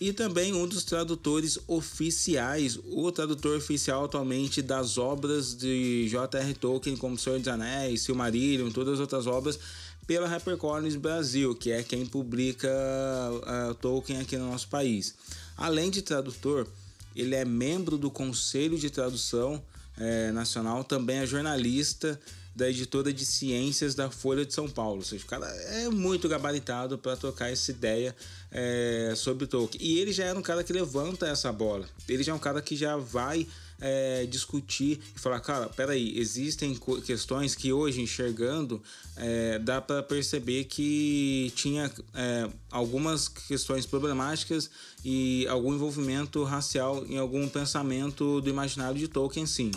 e 0.00 0.12
também 0.12 0.52
um 0.52 0.66
dos 0.66 0.84
tradutores 0.84 1.58
oficiais, 1.66 2.78
o 2.84 3.10
tradutor 3.12 3.56
oficial 3.56 4.04
atualmente 4.04 4.60
das 4.60 4.98
obras 4.98 5.54
de 5.56 6.08
J.R. 6.08 6.54
Tolkien, 6.54 6.96
como 6.96 7.18
Senhor 7.18 7.38
dos 7.38 7.48
Anéis, 7.48 8.02
Silmarillion, 8.02 8.70
todas 8.70 8.94
as 8.94 9.00
outras 9.00 9.26
obras, 9.26 9.58
pela 10.06 10.28
HarperCollins 10.28 10.96
Brasil, 10.96 11.54
que 11.54 11.70
é 11.70 11.82
quem 11.82 12.04
publica 12.04 12.68
uh, 12.68 13.74
Tolkien 13.74 14.20
aqui 14.20 14.36
no 14.36 14.50
nosso 14.50 14.68
país. 14.68 15.14
Além 15.56 15.90
de 15.90 16.02
tradutor, 16.02 16.66
ele 17.14 17.34
é 17.34 17.44
membro 17.44 17.96
do 17.96 18.10
Conselho 18.10 18.76
de 18.76 18.90
Tradução 18.90 19.62
eh, 19.96 20.32
Nacional, 20.32 20.82
também 20.82 21.18
é 21.18 21.26
jornalista 21.26 22.20
da 22.54 22.70
editora 22.70 23.12
de 23.12 23.26
ciências 23.26 23.94
da 23.94 24.10
Folha 24.10 24.44
de 24.44 24.54
São 24.54 24.68
Paulo. 24.68 24.98
Ou 24.98 25.04
seja, 25.04 25.24
o 25.24 25.26
cara 25.26 25.46
é 25.46 25.88
muito 25.88 26.28
gabaritado 26.28 26.96
para 26.96 27.16
trocar 27.16 27.50
essa 27.50 27.70
ideia 27.70 28.14
é, 28.54 29.12
sobre 29.16 29.46
Tolkien. 29.48 29.84
E 29.84 29.98
ele 29.98 30.12
já 30.12 30.24
era 30.24 30.38
um 30.38 30.42
cara 30.42 30.62
que 30.62 30.72
levanta 30.72 31.26
essa 31.26 31.52
bola. 31.52 31.86
Ele 32.08 32.22
já 32.22 32.32
é 32.32 32.34
um 32.34 32.38
cara 32.38 32.62
que 32.62 32.76
já 32.76 32.96
vai 32.96 33.46
é, 33.80 34.24
discutir 34.26 35.00
e 35.14 35.18
falar, 35.18 35.40
cara, 35.40 35.68
peraí, 35.68 36.16
existem 36.16 36.78
questões 37.04 37.56
que 37.56 37.72
hoje 37.72 38.00
enxergando 38.00 38.80
é, 39.16 39.58
dá 39.58 39.80
para 39.80 40.02
perceber 40.02 40.64
que 40.64 41.52
tinha 41.56 41.90
é, 42.14 42.48
algumas 42.70 43.28
questões 43.28 43.84
problemáticas 43.84 44.70
e 45.04 45.46
algum 45.48 45.74
envolvimento 45.74 46.44
racial 46.44 47.04
em 47.06 47.18
algum 47.18 47.48
pensamento 47.48 48.40
do 48.40 48.48
imaginário 48.48 48.98
de 48.98 49.08
Tolkien, 49.08 49.46
sim. 49.46 49.72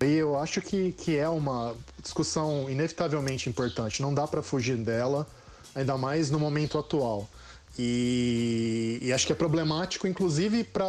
E 0.00 0.14
eu 0.14 0.38
acho 0.38 0.60
que, 0.60 0.92
que 0.92 1.16
é 1.16 1.28
uma 1.28 1.74
discussão 2.00 2.70
inevitavelmente 2.70 3.48
importante, 3.48 4.00
não 4.00 4.14
dá 4.14 4.26
para 4.28 4.42
fugir 4.42 4.76
dela, 4.76 5.26
ainda 5.74 5.96
mais 5.98 6.30
no 6.30 6.38
momento 6.38 6.78
atual. 6.78 7.28
E, 7.76 8.98
e 9.02 9.12
acho 9.12 9.26
que 9.26 9.32
é 9.32 9.36
problemático, 9.36 10.06
inclusive, 10.06 10.64
para 10.64 10.84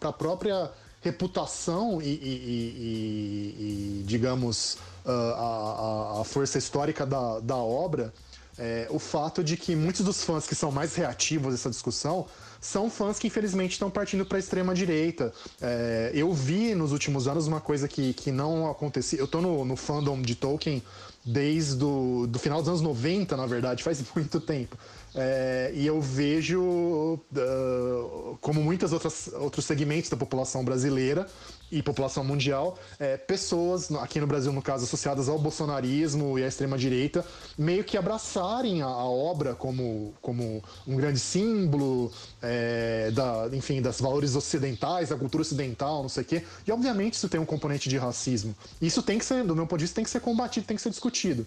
a 0.00 0.12
própria 0.12 0.70
reputação 1.02 2.00
e, 2.02 2.08
e, 2.08 4.00
e 4.00 4.04
digamos, 4.06 4.76
a, 5.04 5.12
a, 5.12 6.20
a, 6.20 6.24
força 6.24 6.58
histórica 6.58 7.06
da, 7.06 7.40
da 7.40 7.56
obra, 7.56 8.12
é, 8.58 8.86
o 8.90 8.98
fato 8.98 9.42
de 9.42 9.56
que 9.56 9.74
muitos 9.74 10.04
dos 10.04 10.22
fãs 10.22 10.46
que 10.46 10.54
são 10.54 10.70
mais 10.70 10.94
reativos 10.94 11.52
a 11.52 11.54
essa 11.54 11.70
discussão 11.70 12.26
são 12.60 12.90
fãs 12.90 13.18
que 13.18 13.26
infelizmente 13.26 13.72
estão 13.72 13.90
partindo 13.90 14.24
para 14.24 14.36
a 14.36 14.40
extrema 14.40 14.74
direita. 14.74 15.32
É, 15.60 16.10
eu 16.14 16.32
vi 16.32 16.74
nos 16.74 16.92
últimos 16.92 17.26
anos 17.26 17.46
uma 17.46 17.60
coisa 17.60 17.88
que, 17.88 18.12
que 18.12 18.30
não 18.30 18.70
acontecia. 18.70 19.18
Eu 19.18 19.26
tô 19.26 19.40
no, 19.40 19.64
no 19.64 19.76
fandom 19.76 20.20
de 20.20 20.34
Tolkien 20.34 20.82
desde 21.24 21.76
do, 21.76 22.26
do 22.26 22.38
final 22.38 22.60
dos 22.60 22.68
anos 22.68 22.80
90, 22.80 23.36
na 23.36 23.46
verdade, 23.46 23.82
faz 23.82 24.02
muito 24.14 24.40
tempo. 24.40 24.76
É, 25.14 25.72
e 25.74 25.86
eu 25.86 26.00
vejo, 26.00 26.60
uh, 26.62 28.38
como 28.40 28.62
muitos 28.62 28.92
outros 28.92 29.64
segmentos 29.64 30.08
da 30.08 30.16
população 30.16 30.64
brasileira 30.64 31.26
e 31.70 31.82
população 31.82 32.24
mundial, 32.24 32.78
é, 32.98 33.16
pessoas, 33.16 33.90
aqui 33.92 34.20
no 34.20 34.26
Brasil, 34.26 34.52
no 34.52 34.62
caso, 34.62 34.84
associadas 34.84 35.28
ao 35.28 35.38
bolsonarismo 35.38 36.38
e 36.38 36.44
à 36.44 36.48
extrema-direita, 36.48 37.24
meio 37.56 37.84
que 37.84 37.96
abraçarem 37.96 38.82
a, 38.82 38.86
a, 38.86 39.04
obra 39.04 39.54
como, 39.54 40.12
como 40.20 40.62
um 40.86 40.96
grande 40.96 41.18
símbolo, 41.18 42.12
é, 42.42 43.10
da, 43.12 43.48
enfim, 43.52 43.80
das 43.80 44.00
valores 44.00 44.34
ocidentais, 44.34 45.10
da 45.10 45.16
cultura 45.16 45.42
ocidental, 45.42 46.02
não 46.02 46.08
sei 46.08 46.22
o 46.22 46.26
quê. 46.26 46.44
E, 46.66 46.72
obviamente, 46.72 47.14
isso 47.14 47.28
tem 47.28 47.40
um 47.40 47.46
componente 47.46 47.88
de 47.88 47.96
racismo. 47.96 48.54
Isso 48.80 49.02
tem 49.02 49.18
que 49.18 49.24
ser, 49.24 49.44
do 49.44 49.54
meu 49.54 49.66
ponto 49.66 49.78
de 49.78 49.84
vista, 49.84 49.96
tem 49.96 50.04
que 50.04 50.10
ser 50.10 50.20
combatido, 50.20 50.66
tem 50.66 50.76
que 50.76 50.82
ser 50.82 50.90
discutido. 50.90 51.46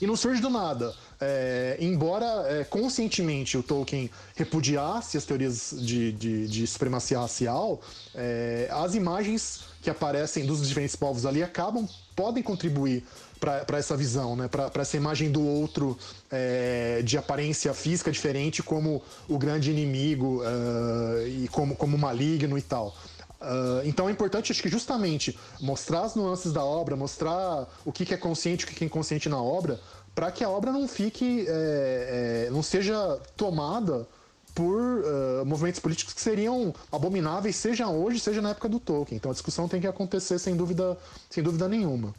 E 0.00 0.06
não 0.06 0.16
surge 0.16 0.40
do 0.40 0.48
nada. 0.48 0.94
É, 1.20 1.76
embora 1.78 2.46
é, 2.48 2.64
conscientemente 2.64 3.58
o 3.58 3.62
Tolkien 3.62 4.10
repudiasse 4.34 5.18
as 5.18 5.24
teorias 5.24 5.74
de, 5.78 6.12
de, 6.12 6.48
de 6.48 6.66
supremacia 6.66 7.18
racial, 7.18 7.80
é, 8.14 8.68
as 8.70 8.94
imagens 8.94 9.64
que 9.82 9.90
aparecem 9.90 10.46
dos 10.46 10.66
diferentes 10.66 10.96
povos 10.96 11.26
ali 11.26 11.42
acabam, 11.42 11.86
podem 12.16 12.42
contribuir 12.42 13.04
para 13.38 13.78
essa 13.78 13.96
visão, 13.96 14.36
né? 14.36 14.48
para 14.48 14.82
essa 14.82 14.96
imagem 14.96 15.30
do 15.30 15.42
outro 15.42 15.96
é, 16.30 17.00
de 17.02 17.16
aparência 17.16 17.72
física 17.72 18.12
diferente 18.12 18.62
como 18.62 19.02
o 19.26 19.38
grande 19.38 19.70
inimigo 19.70 20.42
uh, 20.42 21.26
e 21.26 21.48
como, 21.48 21.74
como 21.74 21.96
maligno 21.96 22.58
e 22.58 22.62
tal. 22.62 22.94
Uh, 23.40 23.80
então 23.86 24.08
é 24.08 24.12
importante, 24.12 24.52
acho 24.52 24.62
que 24.62 24.68
justamente 24.68 25.38
mostrar 25.60 26.02
as 26.02 26.14
nuances 26.14 26.52
da 26.52 26.62
obra, 26.62 26.94
mostrar 26.94 27.66
o 27.86 27.90
que, 27.92 28.04
que 28.04 28.12
é 28.12 28.16
consciente 28.16 28.64
e 28.64 28.66
o 28.66 28.68
que, 28.68 28.74
que 28.74 28.84
é 28.84 28.86
inconsciente 28.86 29.30
na 29.30 29.42
obra, 29.42 29.80
para 30.14 30.30
que 30.30 30.44
a 30.44 30.50
obra 30.50 30.70
não 30.70 30.86
fique, 30.86 31.46
é, 31.48 32.46
é, 32.46 32.50
não 32.50 32.62
seja 32.62 33.18
tomada 33.36 34.06
por 34.54 34.76
uh, 34.76 35.46
movimentos 35.46 35.80
políticos 35.80 36.12
que 36.12 36.20
seriam 36.20 36.74
abomináveis, 36.90 37.56
seja 37.56 37.88
hoje, 37.88 38.20
seja 38.20 38.42
na 38.42 38.50
época 38.50 38.68
do 38.68 38.78
Tolkien. 38.78 39.16
Então 39.16 39.30
a 39.30 39.34
discussão 39.34 39.68
tem 39.68 39.80
que 39.80 39.86
acontecer 39.86 40.38
sem 40.38 40.56
dúvida, 40.56 40.98
sem 41.30 41.42
dúvida 41.42 41.68
nenhuma. 41.68 42.14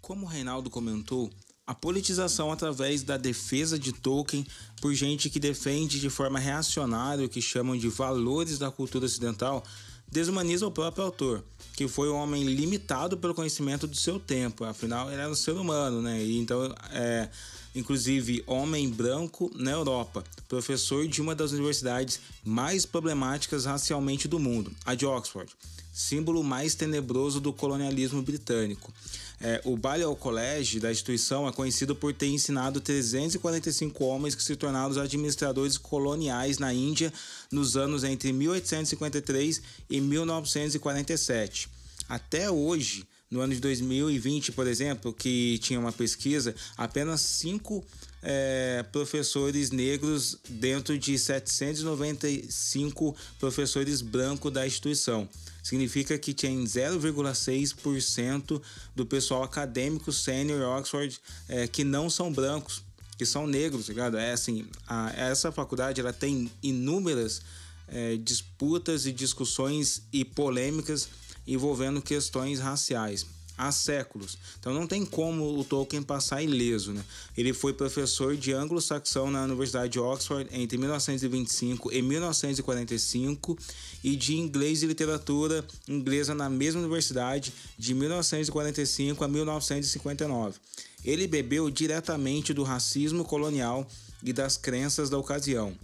Como 0.00 0.26
o 0.26 0.28
Reinaldo 0.28 0.70
comentou, 0.70 1.30
a 1.66 1.74
politização 1.74 2.50
através 2.50 3.02
da 3.02 3.16
defesa 3.16 3.78
de 3.78 3.92
Tolkien 3.92 4.46
por 4.80 4.92
gente 4.94 5.30
que 5.30 5.38
defende 5.38 6.00
de 6.00 6.10
forma 6.10 6.38
reacionária 6.38 7.24
o 7.24 7.28
que 7.28 7.40
chamam 7.40 7.76
de 7.76 7.88
valores 7.88 8.58
da 8.58 8.70
cultura 8.70 9.06
ocidental 9.06 9.64
desumaniza 10.10 10.66
o 10.66 10.70
próprio 10.70 11.04
autor, 11.04 11.44
que 11.74 11.86
foi 11.86 12.10
um 12.10 12.16
homem 12.16 12.42
limitado 12.42 13.16
pelo 13.16 13.34
conhecimento 13.34 13.86
do 13.86 13.96
seu 13.96 14.18
tempo, 14.18 14.64
afinal 14.64 15.10
ele 15.10 15.20
era 15.20 15.30
um 15.30 15.36
ser 15.36 15.52
humano, 15.52 16.02
né? 16.02 16.20
E 16.20 16.38
então, 16.38 16.74
é, 16.90 17.28
inclusive, 17.74 18.42
homem 18.46 18.90
branco 18.90 19.50
na 19.54 19.70
Europa, 19.70 20.24
professor 20.48 21.06
de 21.06 21.22
uma 21.22 21.34
das 21.34 21.52
universidades 21.52 22.20
mais 22.44 22.84
problemáticas 22.84 23.64
racialmente 23.64 24.26
do 24.26 24.40
mundo, 24.40 24.72
a 24.84 24.94
de 24.94 25.06
Oxford, 25.06 25.52
símbolo 25.92 26.42
mais 26.42 26.74
tenebroso 26.74 27.40
do 27.40 27.52
colonialismo 27.52 28.22
britânico. 28.22 28.92
É, 29.40 29.60
o 29.64 29.74
Balliol 29.76 30.14
College 30.14 30.80
da 30.80 30.92
instituição 30.92 31.48
é 31.48 31.52
conhecido 31.52 31.96
por 31.96 32.12
ter 32.12 32.26
ensinado 32.26 32.78
345 32.78 34.04
homens 34.04 34.34
que 34.34 34.42
se 34.42 34.54
tornaram 34.54 34.90
os 34.90 34.98
administradores 34.98 35.78
coloniais 35.78 36.58
na 36.58 36.74
Índia 36.74 37.10
nos 37.50 37.74
anos 37.76 38.04
entre 38.04 38.32
1853 38.32 39.62
e 39.88 40.00
1947. 40.00 41.68
Até 42.06 42.50
hoje, 42.50 43.06
no 43.30 43.40
ano 43.40 43.54
de 43.54 43.60
2020, 43.60 44.52
por 44.52 44.66
exemplo, 44.66 45.10
que 45.12 45.58
tinha 45.58 45.80
uma 45.80 45.92
pesquisa, 45.92 46.54
apenas 46.76 47.22
cinco 47.22 47.82
é, 48.22 48.84
professores 48.92 49.70
negros 49.70 50.36
dentro 50.48 50.98
de 50.98 51.18
795 51.18 53.16
professores 53.38 54.02
brancos 54.02 54.52
da 54.52 54.66
instituição 54.66 55.26
significa 55.62 56.18
que 56.18 56.32
tinha 56.32 56.52
0,6% 56.52 58.62
do 58.94 59.06
pessoal 59.06 59.42
acadêmico 59.42 60.12
sênior 60.12 60.78
Oxford 60.78 61.18
é, 61.48 61.66
que 61.66 61.84
não 61.84 62.08
são 62.08 62.32
brancos, 62.32 62.82
que 63.18 63.26
são 63.26 63.46
negros, 63.46 63.86
tá 63.86 63.92
ligado? 63.92 64.16
É 64.16 64.32
assim, 64.32 64.66
a, 64.86 65.12
essa 65.16 65.52
faculdade 65.52 66.00
ela 66.00 66.12
tem 66.12 66.50
inúmeras 66.62 67.42
é, 67.88 68.16
disputas 68.16 69.06
e 69.06 69.12
discussões 69.12 70.02
e 70.12 70.24
polêmicas 70.24 71.08
envolvendo 71.46 72.00
questões 72.00 72.60
raciais 72.60 73.26
há 73.60 73.70
séculos. 73.70 74.38
Então 74.58 74.72
não 74.72 74.86
tem 74.86 75.04
como 75.04 75.58
o 75.58 75.62
Tolkien 75.62 76.02
passar 76.02 76.42
ileso. 76.42 76.92
Né? 76.92 77.04
Ele 77.36 77.52
foi 77.52 77.74
professor 77.74 78.36
de 78.36 78.52
anglo-saxão 78.52 79.30
na 79.30 79.44
Universidade 79.44 79.92
de 79.92 80.00
Oxford 80.00 80.48
entre 80.50 80.78
1925 80.78 81.92
e 81.92 82.00
1945 82.00 83.58
e 84.02 84.16
de 84.16 84.36
inglês 84.36 84.82
e 84.82 84.86
literatura 84.86 85.64
inglesa 85.86 86.34
na 86.34 86.48
mesma 86.48 86.80
universidade 86.80 87.52
de 87.78 87.92
1945 87.92 89.22
a 89.22 89.28
1959. 89.28 90.58
Ele 91.04 91.26
bebeu 91.26 91.70
diretamente 91.70 92.54
do 92.54 92.62
racismo 92.62 93.24
colonial 93.24 93.86
e 94.22 94.32
das 94.32 94.56
crenças 94.56 95.10
da 95.10 95.18
ocasião. 95.18 95.76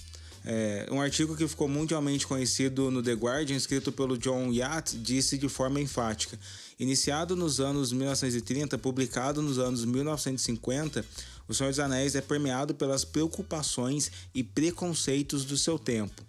É, 0.49 0.87
um 0.93 1.01
artigo 1.01 1.35
que 1.35 1.49
ficou 1.49 1.67
mundialmente 1.67 2.25
conhecido 2.25 2.89
no 2.89 3.03
The 3.03 3.15
Guardian, 3.15 3.57
escrito 3.57 3.91
pelo 3.91 4.17
John 4.17 4.53
Yatt, 4.53 4.97
disse 4.97 5.37
de 5.37 5.49
forma 5.49 5.81
enfática: 5.81 6.39
Iniciado 6.79 7.35
nos 7.35 7.59
anos 7.59 7.93
1930, 7.93 8.79
publicado 8.79 9.43
nos 9.43 9.59
anos 9.59 9.85
1950, 9.85 11.05
O 11.49 11.55
Senhor 11.55 11.71
dos 11.71 11.81
Anéis 11.81 12.15
é 12.15 12.21
permeado 12.21 12.75
pelas 12.75 13.05
preocupações 13.05 14.13
e 14.33 14.45
preconceitos 14.45 15.45
do 15.45 15.57
seu 15.57 15.81
tempo. 15.81 16.23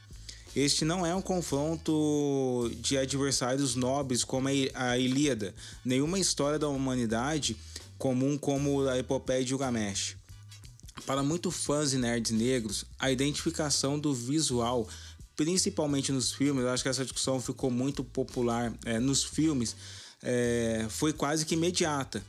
Este 0.56 0.84
não 0.84 1.06
é 1.06 1.14
um 1.14 1.22
confronto 1.22 2.72
de 2.82 2.98
adversários 2.98 3.76
nobres 3.76 4.24
como 4.24 4.48
a 4.74 4.98
Ilíada, 4.98 5.54
nenhuma 5.86 6.18
história 6.18 6.58
da 6.58 6.68
humanidade 6.68 7.56
comum 8.00 8.36
como 8.36 8.88
a 8.88 8.98
epopeia 8.98 9.44
de 9.44 9.50
Gilgamesh. 9.50 10.16
Para 11.06 11.24
muitos 11.24 11.56
fãs 11.56 11.94
e 11.94 11.98
nerds 11.98 12.32
negros, 12.32 12.86
a 13.00 13.12
identificação 13.12 13.98
do 13.98 14.14
visual, 14.14 14.88
principalmente 15.36 16.12
nos 16.12 16.32
filmes, 16.32 16.64
eu 16.64 16.70
acho 16.70 16.84
que 16.84 16.90
essa 16.90 17.04
discussão 17.04 17.40
ficou 17.40 17.70
muito 17.70 18.04
popular 18.04 18.74
é, 18.86 19.00
nos 19.00 19.24
filmes, 19.24 19.76
é, 20.22 20.86
foi 20.90 21.14
quase 21.14 21.46
que 21.46 21.54
imediata. 21.54 22.24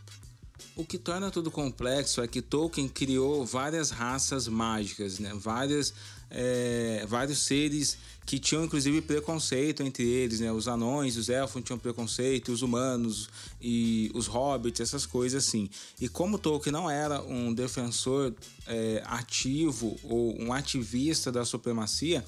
O 0.77 0.85
que 0.85 0.97
torna 0.97 1.31
tudo 1.31 1.51
complexo 1.51 2.23
é 2.23 2.29
que 2.29 2.41
Tolkien 2.41 2.89
criou 2.89 3.45
várias 3.45 3.91
raças 3.91 4.47
mágicas, 4.47 5.19
né? 5.19 5.33
várias, 5.35 5.93
é, 6.31 7.05
vários 7.09 7.39
seres 7.39 7.97
que 8.27 8.39
tinham 8.39 8.65
inclusive 8.65 9.01
preconceito 9.01 9.83
entre 9.83 10.05
eles, 10.05 10.41
né? 10.41 10.53
Os 10.53 10.69
anões, 10.69 11.17
os 11.17 11.31
elfos 11.31 11.63
tinham 11.65 11.79
preconceito, 11.79 12.53
os 12.53 12.61
humanos 12.61 13.29
e 13.61 14.11
os 14.15 14.27
hobbits, 14.27 14.81
essas 14.81 15.07
coisas 15.07 15.47
assim. 15.47 15.71
E 15.99 16.11
como 16.11 16.39
Tolkien 16.39 16.73
não 16.73 16.91
era 16.91 17.23
um 17.23 17.55
defensor 17.55 18.35
é, 18.67 19.03
ativo 19.07 19.99
ou 20.03 20.39
um 20.39 20.53
ativista 20.53 21.33
da 21.33 21.43
supremacia, 21.43 22.23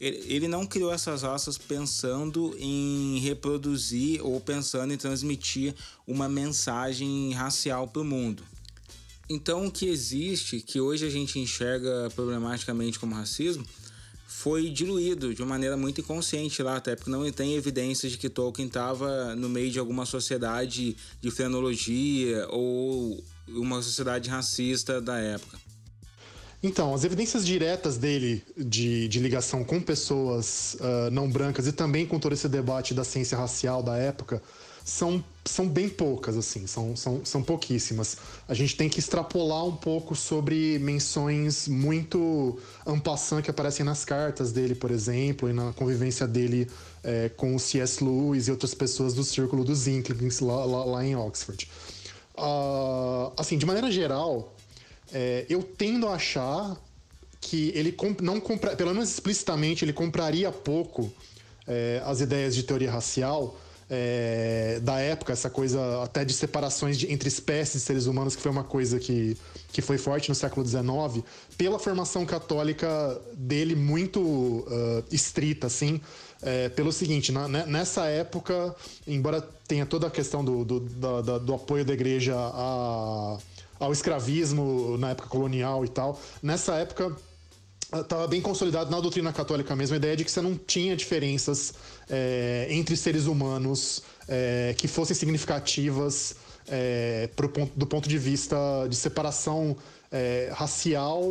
ele 0.00 0.48
não 0.48 0.66
criou 0.66 0.92
essas 0.92 1.22
raças 1.22 1.56
pensando 1.56 2.56
em 2.58 3.20
reproduzir 3.20 4.24
ou 4.24 4.40
pensando 4.40 4.92
em 4.92 4.96
transmitir 4.96 5.74
uma 6.06 6.28
mensagem 6.28 7.32
racial 7.34 7.86
para 7.86 8.02
o 8.02 8.04
mundo. 8.04 8.42
Então, 9.28 9.66
o 9.66 9.70
que 9.70 9.86
existe, 9.86 10.60
que 10.60 10.80
hoje 10.80 11.06
a 11.06 11.10
gente 11.10 11.38
enxerga 11.38 12.10
problematicamente 12.14 12.98
como 12.98 13.14
racismo, 13.14 13.64
foi 14.26 14.70
diluído 14.70 15.34
de 15.34 15.42
uma 15.42 15.50
maneira 15.50 15.76
muito 15.76 16.00
inconsciente 16.00 16.62
lá, 16.62 16.76
até 16.76 16.96
porque 16.96 17.10
não 17.10 17.30
tem 17.30 17.54
evidências 17.54 18.12
de 18.12 18.18
que 18.18 18.28
Tolkien 18.28 18.66
estava 18.66 19.36
no 19.36 19.48
meio 19.48 19.70
de 19.70 19.78
alguma 19.78 20.04
sociedade 20.04 20.96
de 21.20 21.30
frenologia 21.30 22.46
ou 22.50 23.22
uma 23.48 23.80
sociedade 23.82 24.28
racista 24.28 25.00
da 25.00 25.18
época. 25.18 25.58
Então, 26.62 26.94
as 26.94 27.04
evidências 27.04 27.44
diretas 27.44 27.96
dele 27.96 28.42
de, 28.56 29.08
de 29.08 29.18
ligação 29.18 29.64
com 29.64 29.80
pessoas 29.80 30.76
uh, 30.80 31.10
não 31.10 31.28
brancas 31.28 31.66
e 31.66 31.72
também 31.72 32.06
com 32.06 32.20
todo 32.20 32.32
esse 32.32 32.48
debate 32.48 32.94
da 32.94 33.02
ciência 33.02 33.36
racial 33.36 33.82
da 33.82 33.96
época 33.96 34.40
são, 34.84 35.24
são 35.44 35.68
bem 35.68 35.88
poucas, 35.88 36.36
assim, 36.36 36.66
são, 36.66 36.96
são, 36.96 37.24
são 37.24 37.42
pouquíssimas. 37.42 38.16
A 38.48 38.54
gente 38.54 38.76
tem 38.76 38.88
que 38.88 38.98
extrapolar 38.98 39.64
um 39.64 39.76
pouco 39.76 40.14
sobre 40.14 40.78
menções 40.78 41.68
muito 41.68 42.58
ampassant 42.86 43.42
que 43.42 43.50
aparecem 43.50 43.84
nas 43.84 44.04
cartas 44.04 44.52
dele, 44.52 44.74
por 44.74 44.90
exemplo, 44.90 45.48
e 45.48 45.52
na 45.52 45.72
convivência 45.72 46.26
dele 46.26 46.68
é, 47.04 47.28
com 47.28 47.54
o 47.54 47.60
C.S. 47.60 48.02
Lewis 48.02 48.48
e 48.48 48.50
outras 48.50 48.74
pessoas 48.74 49.14
do 49.14 49.24
círculo 49.24 49.64
dos 49.64 49.86
Inklings 49.86 50.40
lá, 50.40 50.64
lá, 50.64 50.84
lá 50.84 51.04
em 51.04 51.14
Oxford. 51.14 51.68
Uh, 52.36 53.32
assim, 53.36 53.58
de 53.58 53.66
maneira 53.66 53.90
geral, 53.90 54.54
é, 55.12 55.46
eu 55.48 55.62
tendo 55.62 56.08
a 56.08 56.14
achar 56.14 56.76
que 57.40 57.72
ele 57.74 57.94
não 58.20 58.40
compra, 58.40 58.74
pelo 58.74 58.94
menos 58.94 59.10
explicitamente, 59.10 59.84
ele 59.84 59.92
compraria 59.92 60.50
pouco 60.50 61.12
é, 61.66 62.00
as 62.04 62.20
ideias 62.20 62.54
de 62.54 62.62
teoria 62.62 62.90
racial 62.90 63.56
é, 63.94 64.80
da 64.80 64.98
época, 65.00 65.34
essa 65.34 65.50
coisa 65.50 66.02
até 66.02 66.24
de 66.24 66.32
separações 66.32 66.98
de, 66.98 67.12
entre 67.12 67.28
espécies 67.28 67.82
de 67.82 67.86
seres 67.86 68.06
humanos, 68.06 68.34
que 68.34 68.40
foi 68.40 68.50
uma 68.50 68.64
coisa 68.64 68.98
que, 68.98 69.36
que 69.70 69.82
foi 69.82 69.98
forte 69.98 70.30
no 70.30 70.34
século 70.34 70.66
XIX, 70.66 71.22
pela 71.58 71.78
formação 71.78 72.24
católica 72.24 72.88
dele 73.34 73.76
muito 73.76 74.18
uh, 74.22 75.04
estrita, 75.10 75.66
assim, 75.66 76.00
é, 76.40 76.70
pelo 76.70 76.90
seguinte, 76.90 77.32
na, 77.32 77.46
né, 77.46 77.66
nessa 77.66 78.06
época, 78.06 78.74
embora 79.06 79.42
tenha 79.68 79.84
toda 79.84 80.06
a 80.06 80.10
questão 80.10 80.42
do, 80.42 80.64
do, 80.64 80.80
do, 81.40 81.54
apoio 81.54 81.84
da 81.84 81.92
igreja 81.92 82.34
a, 82.34 83.36
ao 83.78 83.92
escravismo 83.92 84.96
na 84.96 85.10
época 85.10 85.28
colonial 85.28 85.84
e 85.84 85.88
tal, 85.88 86.18
nessa 86.42 86.76
época 86.76 87.14
estava 88.00 88.26
bem 88.26 88.40
consolidado 88.40 88.90
na 88.90 89.00
doutrina 89.00 89.32
católica 89.32 89.76
mesmo 89.76 89.94
a 89.94 89.96
ideia 89.96 90.16
de 90.16 90.24
que 90.24 90.30
você 90.30 90.40
não 90.40 90.56
tinha 90.56 90.96
diferenças 90.96 91.74
é, 92.08 92.66
entre 92.70 92.96
seres 92.96 93.26
humanos 93.26 94.02
é, 94.26 94.74
que 94.78 94.88
fossem 94.88 95.14
significativas 95.14 96.36
é, 96.68 97.28
ponto, 97.36 97.72
do 97.76 97.86
ponto 97.86 98.08
de 98.08 98.18
vista 98.18 98.56
de 98.88 98.96
separação 98.96 99.76
racial 100.52 101.24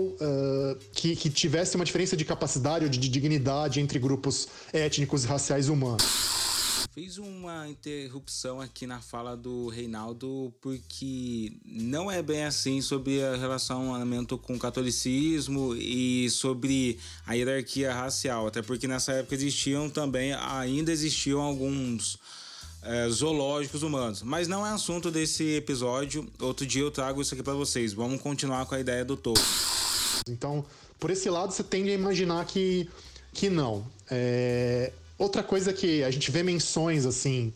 que, 0.91 1.15
que, 1.15 1.29
tivesse 1.29 1.75
uma 1.75 1.85
diferença 1.85 2.17
de 2.17 2.25
capacidade 2.25 2.83
ou 2.83 2.89
de 2.89 2.97
dignidade 2.97 3.79
entre 3.79 3.99
grupos 3.99 4.47
étnicos 4.73 5.23
e 5.23 5.27
raciais 5.27 5.69
humanos. 5.69 6.40
Fiz 6.93 7.17
uma 7.17 7.69
interrupção 7.69 8.59
aqui 8.59 8.85
na 8.85 8.99
fala 8.99 9.37
do 9.37 9.69
Reinaldo, 9.69 10.53
porque 10.59 11.53
não 11.65 12.11
é 12.11 12.21
bem 12.21 12.43
assim 12.43 12.81
sobre 12.81 13.23
o 13.23 13.39
relacionamento 13.39 14.37
com 14.37 14.55
o 14.55 14.59
catolicismo 14.59 15.73
e 15.73 16.29
sobre 16.29 16.99
a 17.25 17.33
hierarquia 17.33 17.93
racial, 17.93 18.45
até 18.45 18.61
porque 18.61 18.89
nessa 18.89 19.13
época 19.13 19.35
existiam 19.35 19.89
também, 19.89 20.33
ainda 20.33 20.91
existiam 20.91 21.39
alguns 21.39 22.19
é, 22.83 23.07
zoológicos 23.07 23.83
humanos. 23.83 24.21
Mas 24.21 24.49
não 24.49 24.67
é 24.67 24.71
assunto 24.71 25.09
desse 25.09 25.55
episódio. 25.55 26.27
Outro 26.41 26.65
dia 26.65 26.81
eu 26.81 26.91
trago 26.91 27.21
isso 27.21 27.33
aqui 27.33 27.41
para 27.41 27.53
vocês. 27.53 27.93
Vamos 27.93 28.21
continuar 28.21 28.65
com 28.65 28.75
a 28.75 28.79
ideia 28.81 29.05
do 29.05 29.15
Tolkien. 29.15 29.47
Então, 30.27 30.65
por 30.99 31.09
esse 31.09 31.29
lado, 31.29 31.53
você 31.53 31.63
tende 31.63 31.89
a 31.89 31.93
imaginar 31.93 32.45
que, 32.45 32.89
que 33.31 33.49
não. 33.49 33.87
É, 34.09 34.91
Outra 35.21 35.43
coisa 35.43 35.71
que 35.71 36.03
a 36.03 36.09
gente 36.09 36.31
vê 36.31 36.41
menções 36.41 37.05
assim 37.05 37.53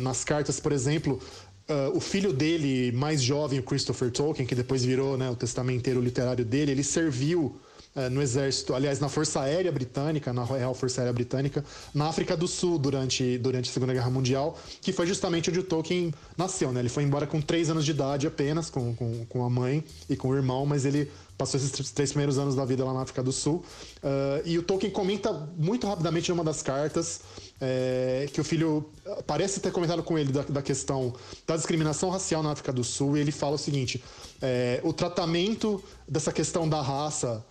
nas 0.00 0.22
cartas, 0.22 0.60
por 0.60 0.70
exemplo, 0.70 1.18
uh, 1.66 1.96
o 1.96 1.98
filho 1.98 2.30
dele 2.30 2.92
mais 2.92 3.22
jovem, 3.22 3.58
o 3.58 3.62
Christopher 3.62 4.10
Tolkien, 4.10 4.46
que 4.46 4.54
depois 4.54 4.84
virou 4.84 5.16
né, 5.16 5.30
o 5.30 5.34
testamenteiro 5.34 5.98
literário 5.98 6.44
dele, 6.44 6.72
ele 6.72 6.84
serviu 6.84 7.58
uh, 7.96 8.10
no 8.10 8.20
exército, 8.20 8.74
aliás, 8.74 9.00
na 9.00 9.08
Força 9.08 9.40
Aérea 9.40 9.72
Britânica, 9.72 10.30
na 10.30 10.42
Royal 10.42 10.74
Força 10.74 11.00
Aérea 11.00 11.14
Britânica, 11.14 11.64
na 11.94 12.06
África 12.06 12.36
do 12.36 12.46
Sul 12.46 12.78
durante, 12.78 13.38
durante 13.38 13.70
a 13.70 13.72
Segunda 13.72 13.94
Guerra 13.94 14.10
Mundial, 14.10 14.58
que 14.82 14.92
foi 14.92 15.06
justamente 15.06 15.48
onde 15.48 15.60
o 15.60 15.64
Tolkien 15.64 16.12
nasceu. 16.36 16.70
Né? 16.70 16.80
Ele 16.80 16.90
foi 16.90 17.02
embora 17.02 17.26
com 17.26 17.40
três 17.40 17.70
anos 17.70 17.86
de 17.86 17.92
idade 17.92 18.26
apenas, 18.26 18.68
com, 18.68 18.94
com, 18.94 19.24
com 19.24 19.42
a 19.42 19.48
mãe 19.48 19.82
e 20.06 20.16
com 20.16 20.28
o 20.28 20.34
irmão, 20.34 20.66
mas 20.66 20.84
ele 20.84 21.10
passou 21.36 21.58
esses 21.58 21.90
três 21.90 22.10
primeiros 22.10 22.38
anos 22.38 22.54
da 22.54 22.64
vida 22.64 22.84
lá 22.84 22.92
na 22.92 23.02
África 23.02 23.22
do 23.22 23.32
Sul. 23.32 23.64
Uh, 24.02 24.42
e 24.44 24.58
o 24.58 24.62
Tolkien 24.62 24.92
comenta 24.92 25.32
muito 25.56 25.86
rapidamente 25.86 26.30
numa 26.30 26.44
das 26.44 26.62
cartas 26.62 27.20
é, 27.60 28.28
que 28.32 28.40
o 28.40 28.44
filho 28.44 28.90
parece 29.26 29.60
ter 29.60 29.70
comentado 29.70 30.02
com 30.02 30.18
ele 30.18 30.32
da, 30.32 30.42
da, 30.42 30.62
questão 30.62 31.14
da 31.46 31.56
discriminação 31.56 32.10
racial 32.10 32.42
na 32.42 32.50
África 32.52 32.72
do 32.72 32.84
Sul. 32.84 33.16
E 33.16 33.20
ele 33.20 33.32
fala 33.32 33.54
o 33.54 33.58
seguinte: 33.58 34.02
é, 34.42 34.80
o 34.82 34.92
tratamento 34.92 35.82
dessa 36.06 36.32
questão 36.32 36.68
da 36.68 36.82
raça 36.82 37.44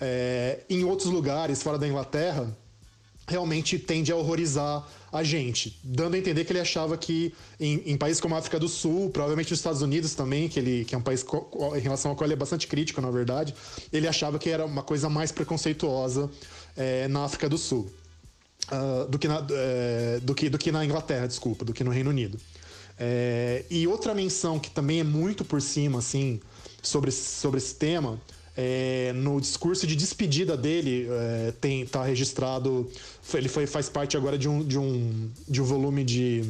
é, 0.00 0.60
em 0.68 0.84
outros 0.84 1.08
lugares 1.08 1.62
fora 1.62 1.78
da 1.78 1.86
Inglaterra 1.86 2.54
realmente 3.26 3.78
tende 3.78 4.12
a 4.12 4.16
horrorizar 4.16 4.86
a 5.12 5.22
gente, 5.22 5.78
dando 5.82 6.14
a 6.14 6.18
entender 6.18 6.44
que 6.44 6.52
ele 6.52 6.60
achava 6.60 6.96
que 6.96 7.32
em, 7.58 7.82
em 7.86 7.96
países 7.96 8.20
como 8.20 8.34
a 8.34 8.38
África 8.38 8.58
do 8.58 8.68
Sul, 8.68 9.10
provavelmente 9.10 9.52
os 9.52 9.58
Estados 9.58 9.80
Unidos 9.80 10.14
também, 10.14 10.48
que, 10.48 10.58
ele, 10.58 10.84
que 10.84 10.94
é 10.94 10.98
um 10.98 11.02
país 11.02 11.24
em 11.76 11.80
relação 11.80 12.10
ao 12.10 12.16
qual 12.16 12.26
ele 12.26 12.34
é 12.34 12.36
bastante 12.36 12.66
crítico, 12.66 13.00
na 13.00 13.10
verdade, 13.10 13.54
ele 13.92 14.08
achava 14.08 14.38
que 14.38 14.50
era 14.50 14.66
uma 14.66 14.82
coisa 14.82 15.08
mais 15.08 15.30
preconceituosa 15.30 16.28
é, 16.76 17.06
na 17.08 17.24
África 17.24 17.48
do 17.48 17.56
Sul 17.56 17.90
uh, 18.72 19.08
do, 19.08 19.18
que 19.18 19.28
na, 19.28 19.44
é, 19.50 20.20
do, 20.22 20.34
que, 20.34 20.48
do 20.48 20.58
que 20.58 20.70
na 20.70 20.84
Inglaterra, 20.84 21.26
desculpa, 21.26 21.64
do 21.64 21.72
que 21.72 21.82
no 21.84 21.90
Reino 21.90 22.10
Unido. 22.10 22.38
É, 22.98 23.64
e 23.70 23.86
outra 23.86 24.14
menção 24.14 24.58
que 24.58 24.70
também 24.70 25.00
é 25.00 25.04
muito 25.04 25.44
por 25.44 25.60
cima, 25.60 25.98
assim, 25.98 26.40
sobre, 26.82 27.10
sobre 27.10 27.58
esse 27.58 27.74
tema 27.74 28.20
é, 28.56 29.12
no 29.14 29.40
discurso 29.40 29.86
de 29.86 29.96
despedida 29.96 30.56
dele, 30.56 31.08
é, 31.10 31.52
tem, 31.60 31.84
tá 31.86 32.04
registrado. 32.04 32.90
Ele 33.32 33.48
foi, 33.48 33.66
faz 33.66 33.88
parte 33.88 34.16
agora 34.16 34.38
de 34.38 34.48
um, 34.48 34.64
de 34.64 34.78
um, 34.78 35.30
de 35.48 35.60
um 35.60 35.64
volume 35.64 36.04
de, 36.04 36.44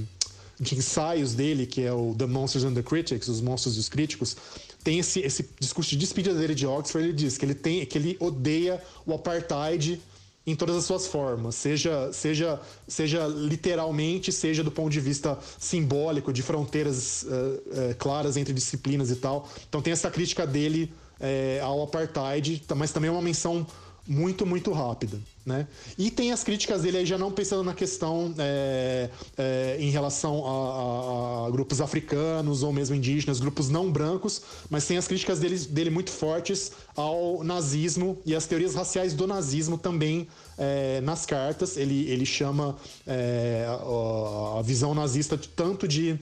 de 0.61 0.75
ensaios 0.75 1.35
dele, 1.35 1.67
que 1.67 1.83
é 1.83 1.93
o 1.93 2.15
The 2.17 2.27
Monsters 2.27 2.65
and 2.65 2.75
the 2.75 2.83
Critics, 2.83 3.29
Os 3.29 3.41
Monstros 3.41 3.77
e 3.77 3.81
os 3.81 3.89
Críticos. 3.89 4.37
Tem 4.83 4.99
esse, 4.99 5.21
esse 5.21 5.49
discurso 5.59 5.91
de 5.91 5.97
despedida 5.97 6.35
dele 6.35 6.55
de 6.55 6.67
Oxford. 6.67 7.09
Ele 7.09 7.17
diz 7.17 7.39
que 7.39 7.45
ele, 7.45 7.55
tem, 7.55 7.87
que 7.87 7.97
ele 7.97 8.17
odeia 8.21 8.83
o 9.07 9.15
apartheid 9.15 10.01
em 10.47 10.55
todas 10.55 10.77
as 10.77 10.85
suas 10.85 11.07
formas, 11.07 11.55
seja, 11.55 12.13
seja, 12.13 12.61
seja 12.87 13.27
literalmente, 13.27 14.31
seja 14.31 14.63
do 14.63 14.71
ponto 14.71 14.91
de 14.91 15.01
vista 15.01 15.39
simbólico, 15.59 16.33
de 16.35 16.43
fronteiras 16.43 17.23
uh, 17.23 17.27
uh, 17.27 17.95
claras 17.99 18.37
entre 18.37 18.53
disciplinas 18.53 19.11
e 19.11 19.17
tal. 19.17 19.49
Então 19.67 19.81
tem 19.81 19.93
essa 19.93 20.11
crítica 20.11 20.47
dele 20.47 20.93
é, 21.21 21.61
ao 21.63 21.83
apartheid, 21.83 22.63
mas 22.75 22.93
também 22.93 23.09
é 23.09 23.13
uma 23.13 23.23
menção 23.23 23.67
muito, 24.07 24.45
muito 24.45 24.73
rápida. 24.73 25.19
Né? 25.45 25.67
E 25.99 26.11
tem 26.11 26.33
as 26.33 26.43
críticas 26.43 26.83
dele 26.83 26.99
aí 26.99 27.07
já 27.07 27.19
não 27.19 27.31
pensando 27.31 27.63
na 27.63 27.75
questão 27.75 28.35
é, 28.39 29.11
é, 29.37 29.77
em 29.79 29.91
relação 29.91 30.45
a, 30.47 30.51
a, 30.51 31.47
a, 31.47 31.51
grupos 31.51 31.83
africanos 31.83 32.63
ou 32.63 32.73
mesmo 32.73 32.95
indígenas, 32.97 33.41
grupos 33.41 33.69
não 33.69 33.91
brancos, 33.91 34.41
mas 34.71 34.87
tem 34.87 34.97
as 34.97 35.07
críticas 35.07 35.41
dele, 35.41 35.59
dele 35.59 35.91
muito 35.91 36.11
fortes 36.11 36.73
ao 36.97 37.45
nazismo 37.45 38.19
e 38.25 38.35
as 38.35 38.47
teorias 38.47 38.75
raciais 38.75 39.13
do 39.13 39.27
nazismo 39.27 39.77
também 39.77 40.27
é, 40.57 41.01
nas 41.03 41.27
cartas. 41.27 41.77
Ele, 41.77 42.09
ele 42.09 42.25
chama 42.25 42.77
é, 43.07 43.67
a, 43.69 44.59
a, 44.59 44.63
visão 44.63 44.95
nazista 44.95 45.39
tanto 45.55 45.87
de 45.87 46.19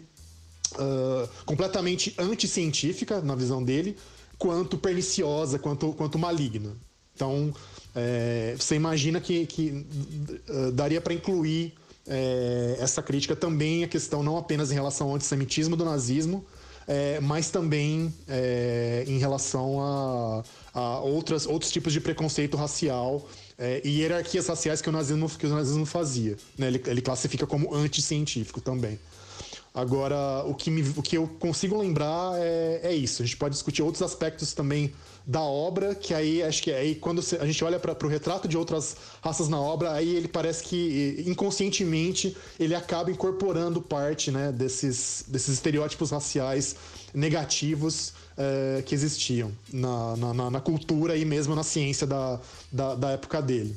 uh, 0.75 1.29
completamente 1.45 2.15
anticientífica 2.19 3.21
na 3.21 3.37
visão 3.37 3.63
dele, 3.63 3.97
quanto 4.43 4.77
perniciosa, 4.77 5.57
quanto, 5.57 5.93
quanto 5.93 6.19
maligna. 6.19 6.77
Então, 7.15 7.55
é, 7.95 8.57
você 8.59 8.75
imagina 8.75 9.21
que, 9.21 9.47
que 9.47 9.87
uh, 10.49 10.73
daria 10.73 11.01
para 11.01 11.15
incluir 11.15 11.75
é, 12.09 12.77
essa 12.81 13.01
crítica 13.01 13.37
também 13.37 13.85
a 13.85 13.89
questão 13.89 14.21
não 14.21 14.37
apenas 14.37 14.73
em 14.73 14.75
relação 14.75 15.11
ao 15.11 15.15
antissemitismo 15.15 15.77
do 15.77 15.85
nazismo, 15.85 16.45
é, 16.89 17.21
mas 17.21 17.51
também 17.51 18.13
é, 18.27 19.05
em 19.07 19.19
relação 19.19 19.81
a, 19.81 20.43
a, 20.75 20.99
outras, 21.03 21.47
outros 21.47 21.71
tipos 21.71 21.93
de 21.93 22.01
preconceito 22.01 22.57
racial 22.57 23.29
é, 23.57 23.81
e 23.85 24.01
hierarquias 24.01 24.49
raciais 24.49 24.83
que 24.83 24.89
o 24.89 24.93
nazismo, 24.93 25.31
que 25.31 25.47
o 25.47 25.51
nazismo 25.51 25.87
fazia. 25.87 26.37
Né? 26.59 26.67
Ele, 26.67 26.83
ele 26.85 27.01
classifica 27.01 27.47
como 27.47 27.73
anticientífico 27.73 28.61
também. 28.61 28.99
Agora, 29.75 30.45
o 30.45 30.55
que, 30.55 30.71
me, 30.71 30.83
o 30.97 31.03
que 31.03 31.17
eu 31.17 31.27
consigo 31.27 31.79
lembrar 31.79 32.39
é, 32.39 32.81
é, 32.83 32.95
isso. 32.95 33.23
A 33.23 33.25
gente 33.25 33.39
pode 33.39 33.55
discutir 33.55 33.83
outros 33.83 34.03
aspectos 34.03 34.53
também 34.53 34.93
da 35.27 35.41
obra, 35.41 35.95
que 35.95 36.13
aí 36.13 36.43
acho 36.43 36.63
que 36.63 36.71
aí 36.71 36.95
quando 36.95 37.23
a 37.41 37.47
gente 37.47 37.65
olha 37.65 37.79
para 37.79 38.07
o 38.07 38.09
retrato 38.09 38.47
de 38.47 38.59
outras 38.59 38.97
raças 39.23 39.49
na 39.49 39.59
obra, 39.59 39.93
aí 39.93 40.15
ele 40.15 40.29
parece 40.29 40.65
que 40.65 41.25
inconscientemente 41.27 42.37
ele 42.59 42.75
acaba 42.75 43.11
incorporando 43.11 43.81
parte 43.81 44.31
né, 44.31 44.53
desses, 44.53 45.25
desses 45.29 45.55
estereótipos 45.55 46.11
raciais 46.11 46.77
negativos 47.15 48.13
é, 48.37 48.83
que 48.83 48.95
existiam 48.95 49.53
na, 49.73 50.17
na, 50.17 50.51
na, 50.51 50.61
cultura 50.61 51.17
e 51.17 51.25
mesmo 51.25 51.55
na 51.55 51.63
ciência 51.63 52.07
da, 52.07 52.41
da, 52.71 52.95
da 52.95 53.11
época 53.11 53.41
dele. 53.41 53.77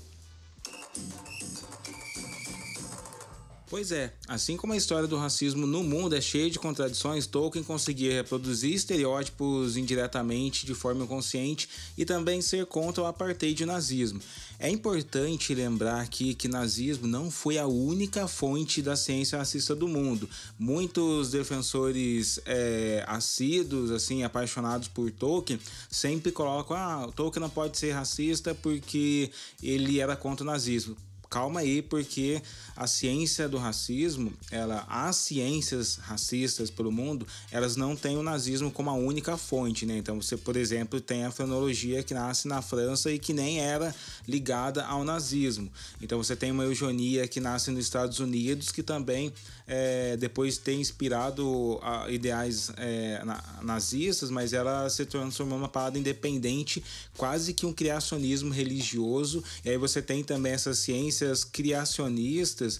Pois 3.75 3.91
é, 3.91 4.13
assim 4.29 4.55
como 4.55 4.71
a 4.71 4.77
história 4.77 5.05
do 5.05 5.17
racismo 5.17 5.67
no 5.67 5.83
mundo 5.83 6.15
é 6.15 6.21
cheia 6.21 6.49
de 6.49 6.57
contradições, 6.57 7.27
Tolkien 7.27 7.61
conseguia 7.61 8.13
reproduzir 8.13 8.73
estereótipos 8.73 9.75
indiretamente, 9.75 10.65
de 10.65 10.73
forma 10.73 11.03
inconsciente, 11.03 11.67
e 11.97 12.05
também 12.05 12.41
ser 12.41 12.65
contra 12.67 13.03
o 13.03 13.05
apartheid 13.05 13.61
e 13.61 13.65
o 13.65 13.67
nazismo. 13.67 14.21
É 14.57 14.69
importante 14.69 15.53
lembrar 15.53 15.99
aqui 15.99 16.33
que 16.33 16.47
nazismo 16.47 17.05
não 17.05 17.29
foi 17.29 17.57
a 17.57 17.67
única 17.67 18.29
fonte 18.29 18.81
da 18.81 18.95
ciência 18.95 19.37
racista 19.37 19.75
do 19.75 19.89
mundo. 19.89 20.29
Muitos 20.57 21.31
defensores 21.31 22.39
é, 22.45 23.03
assíduos, 23.05 23.91
assim, 23.91 24.23
apaixonados 24.23 24.87
por 24.87 25.11
Tolkien, 25.11 25.59
sempre 25.89 26.31
colocam: 26.31 26.77
ah, 26.77 27.11
Tolkien 27.13 27.41
não 27.41 27.49
pode 27.49 27.77
ser 27.77 27.91
racista 27.91 28.55
porque 28.55 29.29
ele 29.61 29.99
era 29.99 30.15
contra 30.15 30.45
o 30.45 30.47
nazismo 30.47 30.95
calma 31.29 31.61
aí, 31.61 31.81
porque 31.81 32.41
a 32.75 32.87
ciência 32.87 33.47
do 33.47 33.57
racismo, 33.57 34.33
ela, 34.51 34.85
as 34.87 35.15
ciências 35.17 35.95
racistas 35.95 36.69
pelo 36.69 36.91
mundo, 36.91 37.27
elas 37.51 37.75
não 37.75 37.95
têm 37.95 38.17
o 38.17 38.23
nazismo 38.23 38.71
como 38.71 38.89
a 38.89 38.93
única 38.93 39.37
fonte, 39.37 39.85
né? 39.85 39.97
Então 39.97 40.21
você, 40.21 40.37
por 40.37 40.55
exemplo, 40.55 40.99
tem 41.01 41.25
a 41.25 41.31
frenologia 41.31 42.03
que 42.03 42.13
nasce 42.13 42.47
na 42.47 42.61
França 42.61 43.11
e 43.11 43.19
que 43.19 43.33
nem 43.33 43.59
era 43.59 43.93
ligada 44.27 44.85
ao 44.85 45.03
nazismo. 45.03 45.71
Então 46.01 46.17
você 46.17 46.35
tem 46.35 46.51
uma 46.51 46.63
eugenia 46.63 47.27
que 47.27 47.39
nasce 47.39 47.71
nos 47.71 47.85
Estados 47.85 48.19
Unidos 48.19 48.71
que 48.71 48.83
também 48.83 49.33
é, 49.67 50.15
depois 50.17 50.57
tem 50.57 50.79
inspirado 50.79 51.79
a, 51.81 52.09
ideais 52.09 52.71
é, 52.77 53.23
na, 53.25 53.43
nazistas, 53.63 54.29
mas 54.29 54.53
ela 54.53 54.89
se 54.89 55.05
transformou 55.05 55.57
numa 55.57 55.69
parada 55.69 55.97
independente, 55.97 56.83
quase 57.17 57.53
que 57.53 57.65
um 57.65 57.73
criacionismo 57.73 58.53
religioso. 58.53 59.43
E 59.63 59.69
aí 59.69 59.77
você 59.77 60.01
tem 60.01 60.23
também 60.23 60.53
essas 60.53 60.79
ciências 60.79 61.43
criacionistas 61.43 62.79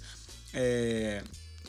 é, 0.53 1.23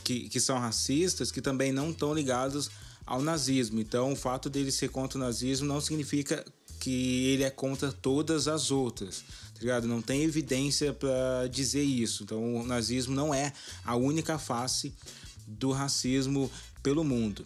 que, 0.04 0.28
que 0.28 0.38
são 0.38 0.58
racistas, 0.58 1.32
que 1.32 1.40
também 1.40 1.72
não 1.72 1.90
estão 1.90 2.12
ligados 2.12 2.70
ao 3.06 3.22
nazismo. 3.22 3.80
Então, 3.80 4.12
o 4.12 4.16
fato 4.16 4.50
dele 4.50 4.70
ser 4.70 4.88
contra 4.88 5.18
o 5.18 5.20
nazismo 5.20 5.66
não 5.66 5.80
significa 5.80 6.44
que 6.78 7.28
ele 7.28 7.42
é 7.42 7.50
contra 7.50 7.90
todas 7.90 8.48
as 8.48 8.70
outras. 8.70 9.24
Tá 9.56 9.60
ligado? 9.60 9.88
Não 9.88 10.02
tem 10.02 10.22
evidência 10.22 10.92
para 10.92 11.48
dizer 11.50 11.82
isso. 11.82 12.24
Então, 12.24 12.56
o 12.56 12.66
nazismo 12.66 13.14
não 13.14 13.34
é 13.34 13.52
a 13.84 13.96
única 13.96 14.38
face 14.38 14.92
do 15.46 15.72
racismo 15.72 16.50
pelo 16.82 17.02
mundo. 17.02 17.42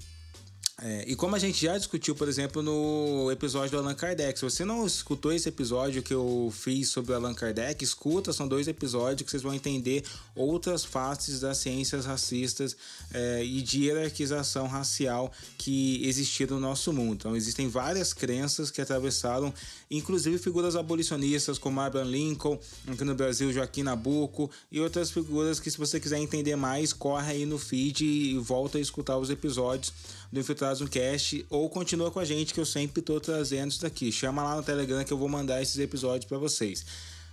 É, 0.82 1.04
e 1.06 1.14
como 1.14 1.36
a 1.36 1.38
gente 1.38 1.66
já 1.66 1.76
discutiu, 1.76 2.14
por 2.14 2.26
exemplo, 2.26 2.62
no 2.62 3.30
episódio 3.30 3.72
do 3.72 3.78
Allan 3.78 3.94
Kardec, 3.94 4.38
se 4.38 4.44
você 4.44 4.64
não 4.64 4.86
escutou 4.86 5.30
esse 5.30 5.46
episódio 5.46 6.02
que 6.02 6.14
eu 6.14 6.50
fiz 6.56 6.88
sobre 6.88 7.12
o 7.12 7.14
Allan 7.14 7.34
Kardec, 7.34 7.84
escuta, 7.84 8.32
são 8.32 8.48
dois 8.48 8.66
episódios 8.66 9.22
que 9.22 9.30
vocês 9.30 9.42
vão 9.42 9.52
entender 9.52 10.02
outras 10.34 10.82
faces 10.82 11.40
das 11.40 11.58
ciências 11.58 12.06
racistas 12.06 12.74
é, 13.12 13.44
e 13.44 13.60
de 13.60 13.84
hierarquização 13.84 14.66
racial 14.68 15.30
que 15.58 16.00
existiram 16.06 16.58
no 16.58 16.68
nosso 16.68 16.94
mundo. 16.94 17.12
Então, 17.12 17.36
existem 17.36 17.68
várias 17.68 18.14
crenças 18.14 18.70
que 18.70 18.80
atravessaram, 18.80 19.52
inclusive 19.90 20.38
figuras 20.38 20.76
abolicionistas 20.76 21.58
como 21.58 21.80
Abraham 21.80 22.04
Lincoln, 22.04 22.58
aqui 22.86 23.04
no 23.04 23.14
Brasil, 23.14 23.52
Joaquim 23.52 23.82
Nabuco 23.82 24.50
e 24.70 24.80
outras 24.80 25.10
figuras 25.10 25.58
que, 25.58 25.70
se 25.70 25.76
você 25.76 25.98
quiser 25.98 26.18
entender 26.18 26.54
mais, 26.54 26.92
corre 26.92 27.32
aí 27.32 27.46
no 27.46 27.58
feed 27.58 28.04
e 28.04 28.38
volta 28.38 28.78
a 28.78 28.80
escutar 28.80 29.18
os 29.18 29.30
episódios 29.30 29.92
do 30.32 30.38
Infiltrados 30.38 30.80
no 30.80 30.88
Cast 30.88 31.44
ou 31.50 31.68
continua 31.68 32.10
com 32.10 32.20
a 32.20 32.24
gente 32.24 32.54
que 32.54 32.60
eu 32.60 32.66
sempre 32.66 33.00
estou 33.00 33.20
trazendo 33.20 33.70
isso 33.70 33.82
daqui. 33.82 34.12
Chama 34.12 34.44
lá 34.44 34.56
no 34.56 34.62
Telegram 34.62 35.02
que 35.02 35.12
eu 35.12 35.18
vou 35.18 35.28
mandar 35.28 35.60
esses 35.60 35.78
episódios 35.78 36.26
para 36.26 36.38
vocês. 36.38 36.86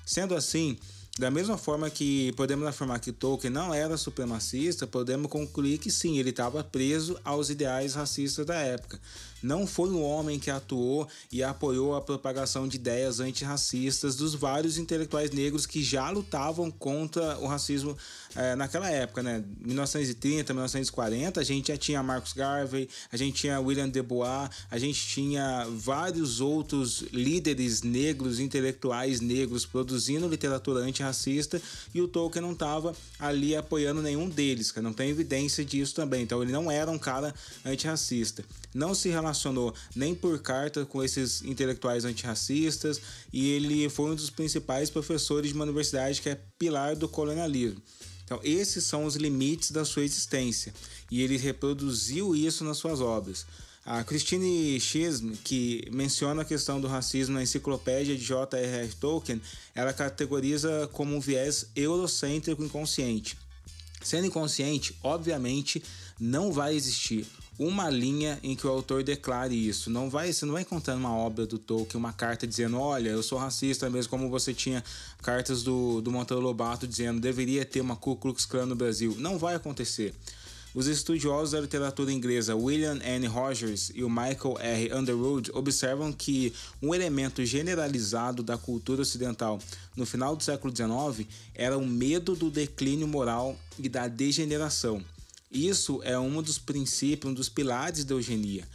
Sendo 0.04 0.34
assim, 0.34 0.78
da 1.20 1.32
mesma 1.32 1.58
forma 1.58 1.90
que 1.90 2.32
podemos 2.34 2.68
afirmar 2.68 3.00
que 3.00 3.12
Tolkien 3.12 3.52
não 3.52 3.74
era 3.74 3.98
supremacista, 3.98 4.86
podemos 4.86 5.32
concluir 5.32 5.80
que 5.80 5.90
sim, 5.90 6.20
ele 6.20 6.30
estava 6.30 6.64
preso 6.64 7.20
aos 7.24 7.50
ideais 7.50 7.96
racistas 7.96 8.46
da 8.46 8.56
época. 8.56 9.00
Não 9.48 9.66
foi 9.66 9.90
um 9.90 10.04
homem 10.04 10.38
que 10.38 10.52
atuou 10.52 11.08
e 11.32 11.42
apoiou 11.42 11.96
a 11.96 12.02
propagação 12.02 12.68
de 12.68 12.76
ideias 12.76 13.22
antirracistas 13.22 14.18
dos 14.18 14.36
vários 14.36 14.78
intelectuais 14.78 15.32
negros 15.32 15.66
que 15.66 15.82
já 15.82 16.10
lutavam 16.10 16.70
contra 16.70 17.38
o 17.40 17.48
racismo 17.48 17.96
é, 18.36 18.58
naquela 18.58 18.90
época, 18.90 19.24
né? 19.24 19.42
1930, 19.62 20.54
1940, 20.54 21.40
a 21.40 21.44
gente 21.46 21.70
já 21.70 21.78
tinha 21.78 22.04
Marcus 22.04 22.34
Garvey, 22.34 22.90
a 23.10 23.16
gente 23.16 23.38
tinha 23.38 23.58
William 23.62 23.90
De 23.90 24.02
Bois, 24.02 24.50
a 24.70 24.78
gente 24.78 25.08
tinha 25.08 25.66
vários 25.72 26.42
outros 26.42 27.06
líderes 27.14 27.84
negros, 27.84 28.42
intelectuais 28.42 29.22
negros 29.22 29.66
produzindo 29.66 30.28
literatura 30.28 30.82
antirracista 30.82 31.62
e 31.94 32.02
o 32.02 32.08
Tolkien 32.08 32.42
não 32.42 32.52
estava 32.52 32.94
ali 33.18 33.56
apoiando 33.56 34.02
nenhum 34.02 34.28
deles, 34.28 34.74
que 34.74 34.82
não 34.82 34.92
tem 34.92 35.10
evidência 35.10 35.64
disso 35.64 35.96
também. 35.96 36.24
Então 36.24 36.44
ele 36.44 36.52
não 36.52 36.70
era 36.70 36.92
um 36.92 37.00
cara 37.00 37.34
antirracista. 37.66 38.44
Não 38.74 38.94
se 38.94 39.10
relacionou 39.38 39.74
nem 39.96 40.16
por 40.16 40.40
carta 40.40 40.86
com 40.86 41.04
esses 41.04 41.42
intelectuais 41.44 42.04
antirracistas 42.04 43.00
e 43.32 43.52
ele 43.52 43.88
foi 43.90 44.12
um 44.12 44.16
dos 44.16 44.30
principais 44.30 44.90
professores 44.90 45.50
de 45.50 45.56
uma 45.56 45.64
universidade 45.64 46.22
que 46.22 46.30
é 46.30 46.40
pilar 46.58 46.96
do 46.96 47.08
colonialismo. 47.08 47.82
Então, 48.26 48.40
esses 48.44 48.84
são 48.84 49.06
os 49.06 49.16
limites 49.16 49.72
da 49.72 49.86
sua 49.86 50.04
existência 50.04 50.74
e 51.10 51.22
ele 51.22 51.38
reproduziu 51.38 52.36
isso 52.36 52.64
nas 52.64 52.78
suas 52.78 53.00
obras. 53.00 53.46
A 53.86 54.04
Christine 54.04 54.78
Schism, 54.82 55.32
que 55.46 55.88
menciona 55.92 56.42
a 56.42 56.46
questão 56.46 56.82
do 56.82 56.90
racismo 56.90 57.36
na 57.36 57.44
enciclopédia 57.44 58.18
de 58.18 58.26
J.R.R. 58.26 58.94
Tolkien, 59.00 59.42
ela 59.74 59.94
categoriza 59.94 60.90
como 60.92 61.16
um 61.16 61.22
viés 61.22 61.68
eurocêntrico 61.74 62.62
inconsciente. 62.62 63.38
Sendo 64.04 64.28
inconsciente, 64.28 64.94
obviamente, 65.02 65.82
não 66.20 66.52
vai 66.52 66.76
existir 66.76 67.26
uma 67.60 67.90
linha 67.90 68.40
em 68.44 68.56
que 68.56 68.68
o 68.68 68.70
autor 68.70 69.04
declare 69.04 69.56
isso. 69.56 69.90
Não 69.90 70.10
vai, 70.10 70.32
você 70.32 70.46
não 70.46 70.54
vai 70.54 70.62
encontrar 70.62 70.96
uma 70.96 71.16
obra 71.16 71.46
do 71.46 71.58
Tolkien 71.58 71.98
uma 71.98 72.14
carta 72.14 72.46
dizendo, 72.46 72.80
olha, 72.80 73.10
eu 73.10 73.24
sou 73.24 73.38
racista, 73.38 73.90
mesmo 73.90 74.10
como 74.10 74.30
você 74.30 74.54
tinha 74.54 74.84
cartas 75.22 75.64
do, 75.64 76.02
do 76.02 76.12
Monteiro 76.12 76.42
Lobato 76.42 76.88
dizendo 76.88 77.20
deveria 77.20 77.66
ter 77.66 77.82
uma 77.82 77.96
Ku 77.96 78.16
Klux 78.16 78.46
Klan 78.46 78.68
no 78.68 78.76
Brasil. 78.76 79.16
Não 79.18 79.38
vai 79.38 79.56
acontecer. 79.56 80.14
Os 80.76 80.86
estudiosos 80.86 81.52
da 81.52 81.62
literatura 81.62 82.12
inglesa 82.12 82.56
William 82.56 83.00
N. 83.02 83.26
Rogers 83.26 83.92
e 83.96 84.04
o 84.04 84.10
Michael 84.10 84.58
R. 84.60 84.94
Underwood 84.94 85.50
observam 85.54 86.14
que 86.14 86.54
um 86.80 86.94
elemento 86.94 87.44
generalizado 87.44 88.44
da 88.44 88.60
cultura 88.60 89.02
ocidental 89.02 89.58
no 89.96 90.06
final 90.06 90.36
do 90.36 90.44
século 90.44 90.72
XIX 90.76 91.28
era 91.56 91.76
o 91.76 91.88
medo 91.88 92.36
do 92.36 92.52
declínio 92.52 93.08
moral 93.08 93.58
e 93.80 93.90
da 93.90 94.08
degeneração. 94.08 95.04
Isso 95.52 96.02
é 96.04 96.18
um 96.18 96.42
dos 96.42 96.58
princípios, 96.58 97.32
um 97.32 97.34
dos 97.34 97.50
pilares 97.50 98.04
da 98.04 98.14
eugenia. 98.16 98.68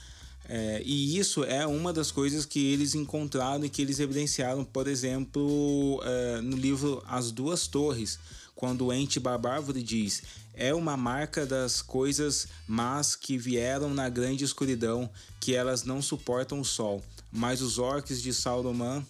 É, 0.49 0.83
e 0.85 1.19
isso 1.19 1.45
é 1.45 1.67
uma 1.67 1.93
das 1.93 2.11
coisas 2.11 2.45
que 2.45 2.73
eles 2.73 2.95
encontraram 2.95 3.65
e 3.65 3.69
que 3.69 3.81
eles 3.81 4.01
evidenciaram, 4.01 4.65
por 4.65 4.89
exemplo, 4.89 6.01
é, 6.05 6.41
no 6.41 6.57
livro 6.57 7.03
As 7.07 7.31
Duas 7.31 7.67
Torres, 7.67 8.19
quando 8.55 8.87
o 8.87 8.93
ente 8.93 9.21
Barbárvore 9.21 9.83
diz: 9.83 10.23
é 10.55 10.75
uma 10.75 10.97
marca 10.97 11.47
das 11.47 11.81
coisas 11.81 12.49
más 12.67 13.17
que 13.17 13.39
vieram 13.39 13.95
na 13.95 14.09
grande 14.09 14.45
escuridão, 14.45 15.09
que 15.41 15.55
elas 15.55 15.85
não 15.85 16.03
suportam 16.03 16.61
o 16.61 16.65
sol, 16.65 17.03
mas 17.31 17.63
os 17.63 17.79
orques 17.79 18.21
de 18.21 18.35
Sauron 18.35 19.03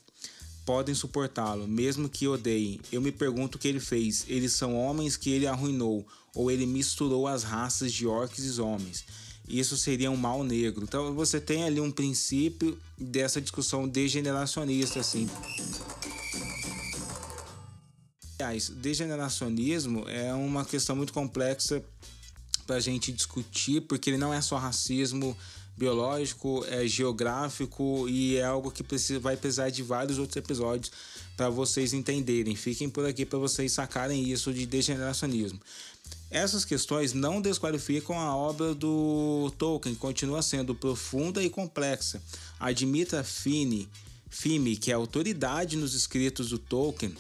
podem 0.65 0.95
suportá-lo, 0.95 1.67
mesmo 1.67 2.09
que 2.09 2.29
odeiem. 2.29 2.81
Eu 2.91 3.01
me 3.01 3.13
pergunto 3.13 3.57
o 3.57 3.59
que 3.59 3.69
ele 3.69 3.81
fez. 3.81 4.25
Eles 4.29 4.53
são 4.53 4.77
homens 4.77 5.17
que 5.17 5.31
ele 5.31 5.47
arruinou, 5.47 6.07
ou 6.35 6.51
ele 6.51 6.67
misturou 6.67 7.27
as 7.27 7.43
raças 7.43 7.93
de 7.93 8.07
orcs 8.07 8.45
e 8.45 8.61
homens. 8.61 9.05
Isso 9.49 9.77
seria 9.77 10.11
um 10.11 10.17
mal 10.17 10.45
negro. 10.45 10.85
Então 10.85 11.15
você 11.15 11.41
tem 11.41 11.65
ali 11.65 11.81
um 11.81 11.91
princípio 11.91 12.79
dessa 12.97 13.41
discussão 13.41 13.89
degeneracionista, 13.89 15.01
assim. 15.01 15.29
Aliás, 18.39 18.69
degeneracionismo 18.71 20.09
é 20.09 20.33
uma 20.33 20.65
questão 20.65 20.97
muito 20.97 21.13
complexa 21.13 21.83
para 22.67 22.77
a 22.77 22.81
gente 22.81 23.13
discutir, 23.13 23.83
porque 23.83 24.11
ele 24.11 24.17
não 24.17 24.33
é 24.33 24.41
só 24.41 24.57
racismo 24.57 25.37
biológico, 25.83 26.65
é 26.69 26.87
geográfico 26.87 28.09
e 28.09 28.37
é 28.37 28.45
algo 28.45 28.71
que 28.71 28.85
precisa, 28.85 29.19
vai 29.19 29.37
precisar 29.37 29.69
de 29.69 29.83
vários 29.83 30.17
outros 30.17 30.37
episódios 30.37 30.93
para 31.37 31.51
vocês 31.51 31.93
entenderem. 31.93 32.55
Fiquem 32.55 32.89
por 32.89 33.05
aqui 33.05 33.27
para 33.27 33.41
vocês 33.41 33.73
sacarem 33.73 34.31
isso 34.31 34.55
de 34.55 34.65
degeneracionismo. 34.65 35.59
Essas 36.31 36.65
questões 36.65 37.13
não 37.13 37.41
desqualificam 37.41 38.17
a 38.17 38.37
obra 38.37 38.77
do 38.77 39.53
Tolkien, 39.59 39.97
continua 39.97 40.41
sendo 40.41 40.73
profunda 40.73 41.43
e 41.43 41.51
complexa. 41.51 42.23
Admita 42.61 43.25
Fini, 43.25 43.89
Fime, 44.31 44.77
que 44.77 44.93
é 44.93 44.95
autoridade 44.95 45.77
nos 45.77 45.95
escritos 45.95 46.51
do 46.51 46.59
Tolkien, 46.59 47.13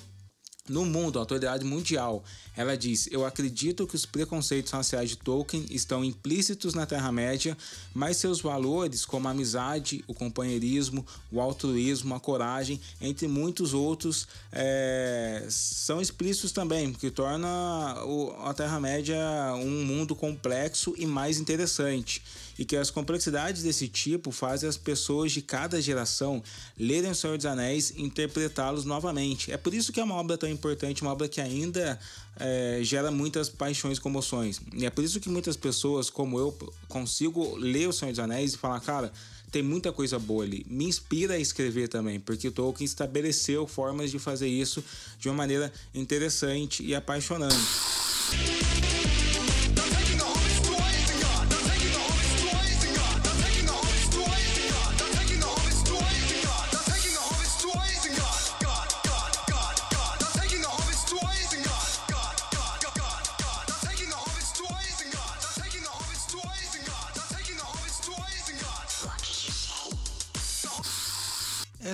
no 0.68 0.84
mundo, 0.84 1.18
a 1.18 1.22
autoridade 1.22 1.64
mundial, 1.64 2.22
ela 2.56 2.76
diz: 2.76 3.08
Eu 3.10 3.26
acredito 3.26 3.86
que 3.86 3.96
os 3.96 4.06
preconceitos 4.06 4.70
raciais 4.70 5.10
de 5.10 5.16
Tolkien 5.16 5.66
estão 5.70 6.04
implícitos 6.04 6.72
na 6.72 6.86
Terra-média, 6.86 7.56
mas 7.92 8.18
seus 8.18 8.40
valores, 8.40 9.04
como 9.04 9.26
a 9.26 9.32
amizade, 9.32 10.04
o 10.06 10.14
companheirismo, 10.14 11.04
o 11.32 11.40
altruísmo, 11.40 12.14
a 12.14 12.20
coragem, 12.20 12.80
entre 13.00 13.26
muitos 13.26 13.74
outros, 13.74 14.28
é, 14.52 15.44
são 15.48 16.00
explícitos 16.00 16.52
também, 16.52 16.92
que 16.92 17.10
torna 17.10 17.96
a 18.44 18.54
Terra-média 18.54 19.18
um 19.56 19.84
mundo 19.84 20.14
complexo 20.14 20.94
e 20.96 21.06
mais 21.06 21.40
interessante 21.40 22.22
e 22.58 22.64
que 22.64 22.76
as 22.76 22.90
complexidades 22.90 23.62
desse 23.62 23.88
tipo 23.88 24.30
fazem 24.30 24.68
as 24.68 24.76
pessoas 24.76 25.32
de 25.32 25.42
cada 25.42 25.80
geração 25.80 26.42
lerem 26.78 27.10
O 27.10 27.14
Senhor 27.14 27.36
dos 27.36 27.46
Anéis 27.46 27.90
e 27.90 28.02
interpretá-los 28.02 28.84
novamente. 28.84 29.50
É 29.52 29.56
por 29.56 29.74
isso 29.74 29.92
que 29.92 30.00
é 30.00 30.04
uma 30.04 30.14
obra 30.14 30.36
tão 30.36 30.48
importante, 30.48 31.02
uma 31.02 31.12
obra 31.12 31.28
que 31.28 31.40
ainda 31.40 31.98
é, 32.36 32.80
gera 32.82 33.10
muitas 33.10 33.48
paixões 33.48 33.98
e 33.98 34.00
comoções. 34.00 34.60
E 34.72 34.84
é 34.84 34.90
por 34.90 35.04
isso 35.04 35.20
que 35.20 35.28
muitas 35.28 35.56
pessoas, 35.56 36.10
como 36.10 36.38
eu, 36.38 36.56
consigo 36.88 37.56
ler 37.56 37.88
O 37.88 37.92
Senhor 37.92 38.10
dos 38.10 38.18
Anéis 38.18 38.54
e 38.54 38.58
falar, 38.58 38.80
cara, 38.80 39.12
tem 39.52 39.62
muita 39.62 39.92
coisa 39.92 40.18
boa 40.18 40.44
ali. 40.44 40.64
Me 40.68 40.86
inspira 40.86 41.34
a 41.34 41.38
escrever 41.38 41.86
também, 41.86 42.18
porque 42.18 42.50
Tolkien 42.50 42.86
estabeleceu 42.86 43.66
formas 43.66 44.10
de 44.10 44.18
fazer 44.18 44.48
isso 44.48 44.82
de 45.18 45.28
uma 45.28 45.34
maneira 45.34 45.70
interessante 45.94 46.82
e 46.82 46.94
apaixonante. 46.94 47.91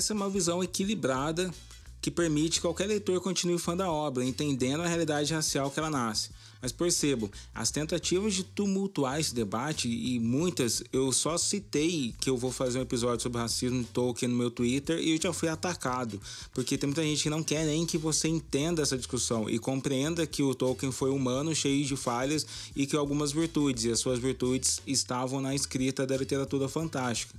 Essa 0.09 0.15
é 0.15 0.17
uma 0.17 0.31
visão 0.31 0.65
equilibrada 0.65 1.53
que 2.01 2.11
permite 2.11 2.55
que 2.55 2.61
qualquer 2.63 2.87
leitor 2.87 3.21
continue 3.21 3.59
fã 3.59 3.77
da 3.77 3.91
obra, 3.91 4.25
entendendo 4.25 4.83
a 4.83 4.87
realidade 4.87 5.35
racial 5.35 5.71
que 5.71 5.79
ela 5.79 5.91
nasce. 5.91 6.31
Mas 6.63 6.73
percebo, 6.73 7.31
as 7.55 7.71
tentativas 7.71 8.33
de 8.33 8.43
tumultuar 8.43 9.21
esse 9.21 9.35
debate, 9.35 9.87
e 9.87 10.19
muitas, 10.19 10.83
eu 10.95 11.13
só 11.13 11.37
citei 11.37 12.15
que 12.19 12.31
eu 12.31 12.39
vou 12.39 12.51
fazer 12.51 12.79
um 12.79 12.83
episódio 12.83 13.23
sobre 13.23 13.39
racismo 13.39 13.85
Tolkien 13.93 14.31
no 14.31 14.39
meu 14.39 14.51
Twitter 14.51 14.99
e 14.99 15.11
eu 15.11 15.21
já 15.21 15.31
fui 15.31 15.51
atacado. 15.51 16.19
Porque 16.55 16.79
tem 16.79 16.89
muita 16.89 17.03
gente 17.03 17.23
que 17.23 17.31
não 17.31 17.43
quer 17.43 17.67
nem 17.67 17.85
que 17.85 17.99
você 17.99 18.29
entenda 18.29 18.81
essa 18.81 18.97
discussão 18.97 19.51
e 19.51 19.59
compreenda 19.59 20.27
que 20.27 20.43
o 20.43 20.55
Tolkien 20.55 20.91
foi 20.91 21.11
humano, 21.11 21.55
cheio 21.55 21.85
de 21.85 21.97
falhas 21.97 22.47
e 22.75 22.87
que 22.87 22.97
algumas 22.97 23.31
virtudes, 23.31 23.85
e 23.85 23.91
as 23.91 23.99
suas 23.99 24.19
virtudes 24.19 24.81
estavam 24.87 25.43
na 25.43 25.55
escrita 25.55 26.07
da 26.07 26.17
literatura 26.17 26.67
fantástica. 26.67 27.35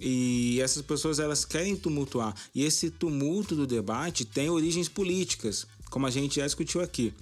E 0.00 0.58
essas 0.62 0.82
pessoas 0.82 1.18
elas 1.18 1.44
querem 1.44 1.76
tumultuar. 1.76 2.34
E 2.54 2.64
esse 2.64 2.90
tumulto 2.90 3.54
do 3.54 3.66
debate 3.66 4.24
tem 4.24 4.48
origens 4.48 4.88
políticas, 4.88 5.66
como 5.90 6.06
a 6.06 6.10
gente 6.10 6.36
já 6.36 6.46
discutiu 6.46 6.80
aqui. 6.80 7.12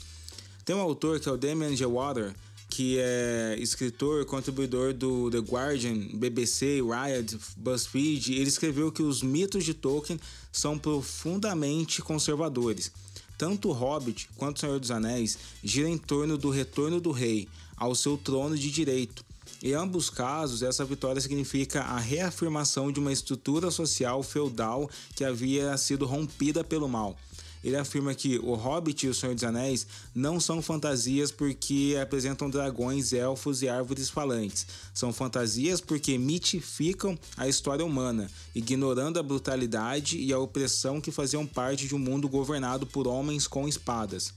Tem 0.64 0.76
um 0.76 0.80
autor 0.80 1.18
que 1.18 1.28
é 1.28 1.32
o 1.32 1.36
Damian 1.36 1.74
J. 1.74 1.86
Water, 1.86 2.34
que 2.70 2.98
é 3.00 3.56
escritor, 3.58 4.24
contribuidor 4.26 4.92
do 4.92 5.30
The 5.30 5.38
Guardian, 5.38 5.96
BBC, 6.14 6.80
Riot, 6.80 7.36
BuzzFeed. 7.56 8.34
Ele 8.34 8.48
escreveu 8.48 8.92
que 8.92 9.02
os 9.02 9.22
mitos 9.22 9.64
de 9.64 9.74
Tolkien 9.74 10.20
são 10.52 10.78
profundamente 10.78 12.00
conservadores. 12.00 12.92
Tanto 13.36 13.70
o 13.70 13.72
Hobbit 13.72 14.28
quanto 14.36 14.58
o 14.58 14.60
Senhor 14.60 14.78
dos 14.78 14.90
Anéis 14.90 15.38
giram 15.64 15.88
em 15.88 15.98
torno 15.98 16.38
do 16.38 16.50
retorno 16.50 17.00
do 17.00 17.10
rei 17.10 17.48
ao 17.76 17.94
seu 17.94 18.16
trono 18.16 18.56
de 18.56 18.70
direito 18.70 19.27
em 19.62 19.72
ambos 19.72 20.10
casos, 20.10 20.62
essa 20.62 20.84
vitória 20.84 21.20
significa 21.20 21.82
a 21.82 21.98
reafirmação 21.98 22.92
de 22.92 23.00
uma 23.00 23.12
estrutura 23.12 23.70
social 23.70 24.22
feudal 24.22 24.88
que 25.14 25.24
havia 25.24 25.76
sido 25.76 26.06
rompida 26.06 26.62
pelo 26.62 26.88
mal. 26.88 27.16
Ele 27.62 27.76
afirma 27.76 28.14
que 28.14 28.38
O 28.38 28.54
Hobbit 28.54 29.06
e 29.06 29.08
O 29.08 29.14
Senhor 29.14 29.34
dos 29.34 29.44
Anéis 29.44 29.86
não 30.14 30.38
são 30.38 30.62
fantasias 30.62 31.32
porque 31.32 31.98
apresentam 32.00 32.48
dragões, 32.48 33.12
elfos 33.12 33.62
e 33.62 33.68
árvores 33.68 34.08
falantes. 34.08 34.66
São 34.94 35.12
fantasias 35.12 35.80
porque 35.80 36.16
mitificam 36.16 37.18
a 37.36 37.48
história 37.48 37.84
humana, 37.84 38.30
ignorando 38.54 39.18
a 39.18 39.22
brutalidade 39.22 40.18
e 40.18 40.32
a 40.32 40.38
opressão 40.38 41.00
que 41.00 41.10
faziam 41.10 41.46
parte 41.46 41.86
de 41.86 41.94
um 41.94 41.98
mundo 41.98 42.28
governado 42.28 42.86
por 42.86 43.06
homens 43.06 43.46
com 43.46 43.66
espadas. 43.66 44.32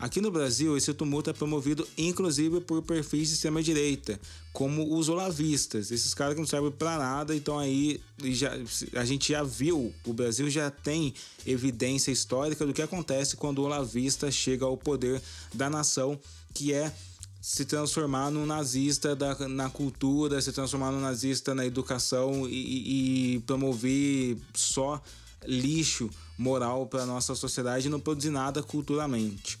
Aqui 0.00 0.18
no 0.22 0.30
Brasil, 0.30 0.78
esse 0.78 0.94
tumulto 0.94 1.28
é 1.28 1.32
promovido 1.34 1.86
inclusive 1.98 2.62
por 2.62 2.80
perfis 2.80 3.28
de 3.28 3.34
extrema-direita, 3.34 4.18
como 4.50 4.96
os 4.96 5.10
olavistas, 5.10 5.90
esses 5.90 6.14
caras 6.14 6.32
que 6.32 6.40
não 6.40 6.46
servem 6.46 6.70
para 6.70 6.96
nada, 6.96 7.36
então 7.36 7.58
aí 7.58 8.00
já, 8.24 8.50
a 8.94 9.04
gente 9.04 9.30
já 9.30 9.42
viu, 9.42 9.92
o 10.06 10.12
Brasil 10.14 10.48
já 10.48 10.70
tem 10.70 11.12
evidência 11.46 12.10
histórica 12.10 12.64
do 12.64 12.72
que 12.72 12.80
acontece 12.80 13.36
quando 13.36 13.58
o 13.58 13.64
olavista 13.64 14.30
chega 14.30 14.64
ao 14.64 14.74
poder 14.74 15.20
da 15.52 15.68
nação, 15.68 16.18
que 16.54 16.72
é 16.72 16.90
se 17.42 17.66
transformar 17.66 18.30
num 18.30 18.46
nazista 18.46 19.14
da, 19.14 19.48
na 19.48 19.68
cultura, 19.68 20.40
se 20.40 20.50
transformar 20.50 20.92
num 20.92 21.00
nazista 21.00 21.54
na 21.54 21.66
educação 21.66 22.48
e, 22.48 23.34
e 23.34 23.40
promover 23.40 24.38
só 24.54 25.02
lixo 25.46 26.08
moral 26.38 26.86
para 26.86 27.04
nossa 27.04 27.34
sociedade 27.34 27.86
e 27.86 27.90
não 27.90 28.00
produzir 28.00 28.30
nada 28.30 28.62
culturalmente. 28.62 29.59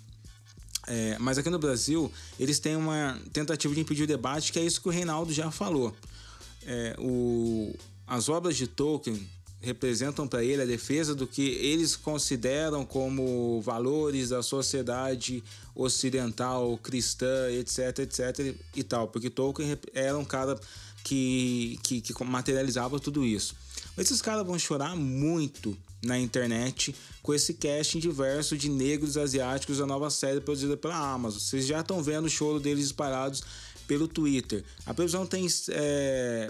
É, 0.86 1.16
mas 1.18 1.38
aqui 1.38 1.50
no 1.50 1.58
Brasil, 1.58 2.10
eles 2.38 2.58
têm 2.58 2.76
uma 2.76 3.18
tentativa 3.32 3.74
de 3.74 3.80
impedir 3.80 4.04
o 4.04 4.06
debate, 4.06 4.52
que 4.52 4.58
é 4.58 4.62
isso 4.62 4.80
que 4.80 4.88
o 4.88 4.90
Reinaldo 4.90 5.32
já 5.32 5.50
falou. 5.50 5.94
É, 6.66 6.96
o, 6.98 7.74
as 8.06 8.28
obras 8.28 8.56
de 8.56 8.66
Tolkien 8.66 9.28
representam 9.60 10.26
para 10.26 10.42
ele 10.42 10.62
a 10.62 10.64
defesa 10.64 11.14
do 11.14 11.26
que 11.26 11.42
eles 11.42 11.94
consideram 11.94 12.84
como 12.84 13.60
valores 13.60 14.30
da 14.30 14.42
sociedade 14.42 15.44
ocidental, 15.74 16.78
cristã, 16.78 17.50
etc, 17.50 18.00
etc 18.00 18.56
e 18.74 18.82
tal, 18.82 19.08
porque 19.08 19.28
Tolkien 19.28 19.78
era 19.92 20.16
um 20.16 20.24
cara 20.24 20.58
que, 21.04 21.78
que, 21.82 22.00
que 22.00 22.24
materializava 22.24 22.98
tudo 22.98 23.24
isso. 23.24 23.54
Mas 23.96 24.06
esses 24.06 24.22
caras 24.22 24.46
vão 24.46 24.58
chorar 24.58 24.96
muito 24.96 25.76
na 26.02 26.18
internet 26.18 26.94
com 27.22 27.34
esse 27.34 27.54
casting 27.54 27.98
diverso 27.98 28.56
de 28.56 28.68
negros 28.68 29.16
asiáticos 29.16 29.78
da 29.78 29.86
nova 29.86 30.10
série 30.10 30.40
produzida 30.40 30.76
pela 30.76 30.96
Amazon. 30.96 31.40
Vocês 31.40 31.66
já 31.66 31.80
estão 31.80 32.02
vendo 32.02 32.26
o 32.26 32.30
show 32.30 32.58
deles 32.58 32.84
disparados 32.84 33.42
pelo 33.86 34.08
Twitter. 34.08 34.64
A 34.86 34.94
previsão 34.94 35.26
tem 35.26 35.46
é, 35.70 36.48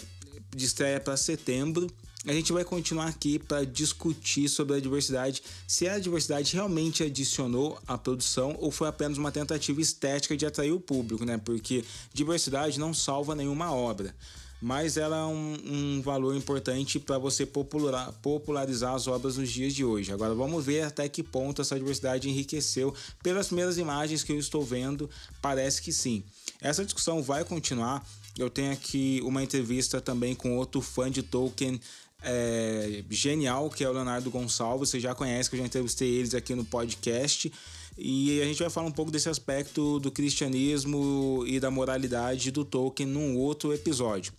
de 0.54 0.64
estreia 0.64 1.00
para 1.00 1.16
setembro. 1.16 1.88
A 2.26 2.32
gente 2.34 2.52
vai 2.52 2.64
continuar 2.64 3.06
aqui 3.06 3.38
para 3.38 3.64
discutir 3.64 4.46
sobre 4.46 4.76
a 4.76 4.80
diversidade, 4.80 5.42
se 5.66 5.88
a 5.88 5.98
diversidade 5.98 6.52
realmente 6.52 7.02
adicionou 7.02 7.80
à 7.86 7.96
produção 7.96 8.54
ou 8.60 8.70
foi 8.70 8.88
apenas 8.88 9.16
uma 9.16 9.32
tentativa 9.32 9.80
estética 9.80 10.36
de 10.36 10.44
atrair 10.44 10.72
o 10.72 10.78
público, 10.78 11.24
né? 11.24 11.40
Porque 11.42 11.82
diversidade 12.12 12.78
não 12.78 12.92
salva 12.92 13.34
nenhuma 13.34 13.72
obra 13.72 14.14
mas 14.60 14.96
ela 14.96 15.16
é 15.16 15.24
um, 15.24 15.56
um 15.64 16.02
valor 16.02 16.36
importante 16.36 16.98
para 16.98 17.18
você 17.18 17.46
popular, 17.46 18.12
popularizar 18.22 18.94
as 18.94 19.06
obras 19.06 19.36
nos 19.36 19.50
dias 19.50 19.74
de 19.74 19.84
hoje. 19.84 20.12
Agora 20.12 20.34
vamos 20.34 20.64
ver 20.64 20.82
até 20.82 21.08
que 21.08 21.22
ponto 21.22 21.62
essa 21.62 21.78
diversidade 21.78 22.28
enriqueceu. 22.28 22.94
Pelas 23.22 23.46
primeiras 23.46 23.78
imagens 23.78 24.22
que 24.22 24.32
eu 24.32 24.38
estou 24.38 24.62
vendo, 24.62 25.08
parece 25.40 25.80
que 25.80 25.92
sim. 25.92 26.22
Essa 26.60 26.84
discussão 26.84 27.22
vai 27.22 27.44
continuar. 27.44 28.06
Eu 28.38 28.50
tenho 28.50 28.72
aqui 28.72 29.20
uma 29.24 29.42
entrevista 29.42 30.00
também 30.00 30.34
com 30.34 30.56
outro 30.56 30.80
fã 30.80 31.10
de 31.10 31.22
Tolkien 31.22 31.80
é, 32.22 33.02
genial, 33.08 33.70
que 33.70 33.82
é 33.82 33.88
o 33.88 33.92
Leonardo 33.92 34.30
Gonçalves. 34.30 34.90
Você 34.90 35.00
já 35.00 35.14
conhece, 35.14 35.48
que 35.48 35.56
eu 35.56 35.60
já 35.60 35.66
entrevistei 35.66 36.08
eles 36.08 36.34
aqui 36.34 36.54
no 36.54 36.64
podcast. 36.64 37.50
E 37.96 38.40
a 38.40 38.44
gente 38.44 38.60
vai 38.60 38.70
falar 38.70 38.86
um 38.86 38.92
pouco 38.92 39.10
desse 39.10 39.28
aspecto 39.28 39.98
do 39.98 40.10
cristianismo 40.10 41.44
e 41.46 41.58
da 41.58 41.70
moralidade 41.70 42.50
do 42.50 42.64
Tolkien 42.64 43.08
num 43.08 43.36
outro 43.36 43.72
episódio. 43.72 44.32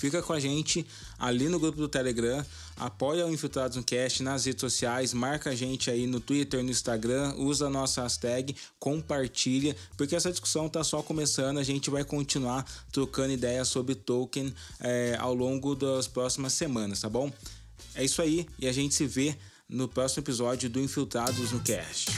Fica 0.00 0.22
com 0.22 0.32
a 0.32 0.40
gente 0.40 0.86
ali 1.18 1.46
no 1.50 1.60
grupo 1.60 1.76
do 1.76 1.86
Telegram, 1.86 2.42
apoia 2.74 3.26
o 3.26 3.30
Infiltrados 3.30 3.76
no 3.76 3.84
Cast 3.84 4.22
nas 4.22 4.46
redes 4.46 4.62
sociais, 4.62 5.12
marca 5.12 5.50
a 5.50 5.54
gente 5.54 5.90
aí 5.90 6.06
no 6.06 6.18
Twitter, 6.18 6.64
no 6.64 6.70
Instagram, 6.70 7.34
usa 7.36 7.66
a 7.66 7.70
nossa 7.70 8.00
hashtag, 8.00 8.56
compartilha, 8.78 9.76
porque 9.98 10.16
essa 10.16 10.30
discussão 10.30 10.70
tá 10.70 10.82
só 10.82 11.02
começando, 11.02 11.58
a 11.58 11.62
gente 11.62 11.90
vai 11.90 12.02
continuar 12.02 12.64
trocando 12.90 13.34
ideias 13.34 13.68
sobre 13.68 13.94
Tolkien 13.94 14.54
é, 14.80 15.18
ao 15.20 15.34
longo 15.34 15.74
das 15.74 16.08
próximas 16.08 16.54
semanas, 16.54 17.02
tá 17.02 17.08
bom? 17.10 17.30
É 17.94 18.02
isso 18.02 18.22
aí 18.22 18.46
e 18.58 18.66
a 18.66 18.72
gente 18.72 18.94
se 18.94 19.06
vê 19.06 19.36
no 19.68 19.86
próximo 19.86 20.22
episódio 20.22 20.70
do 20.70 20.80
Infiltrados 20.80 21.52
no 21.52 21.60
Cast. 21.60 22.10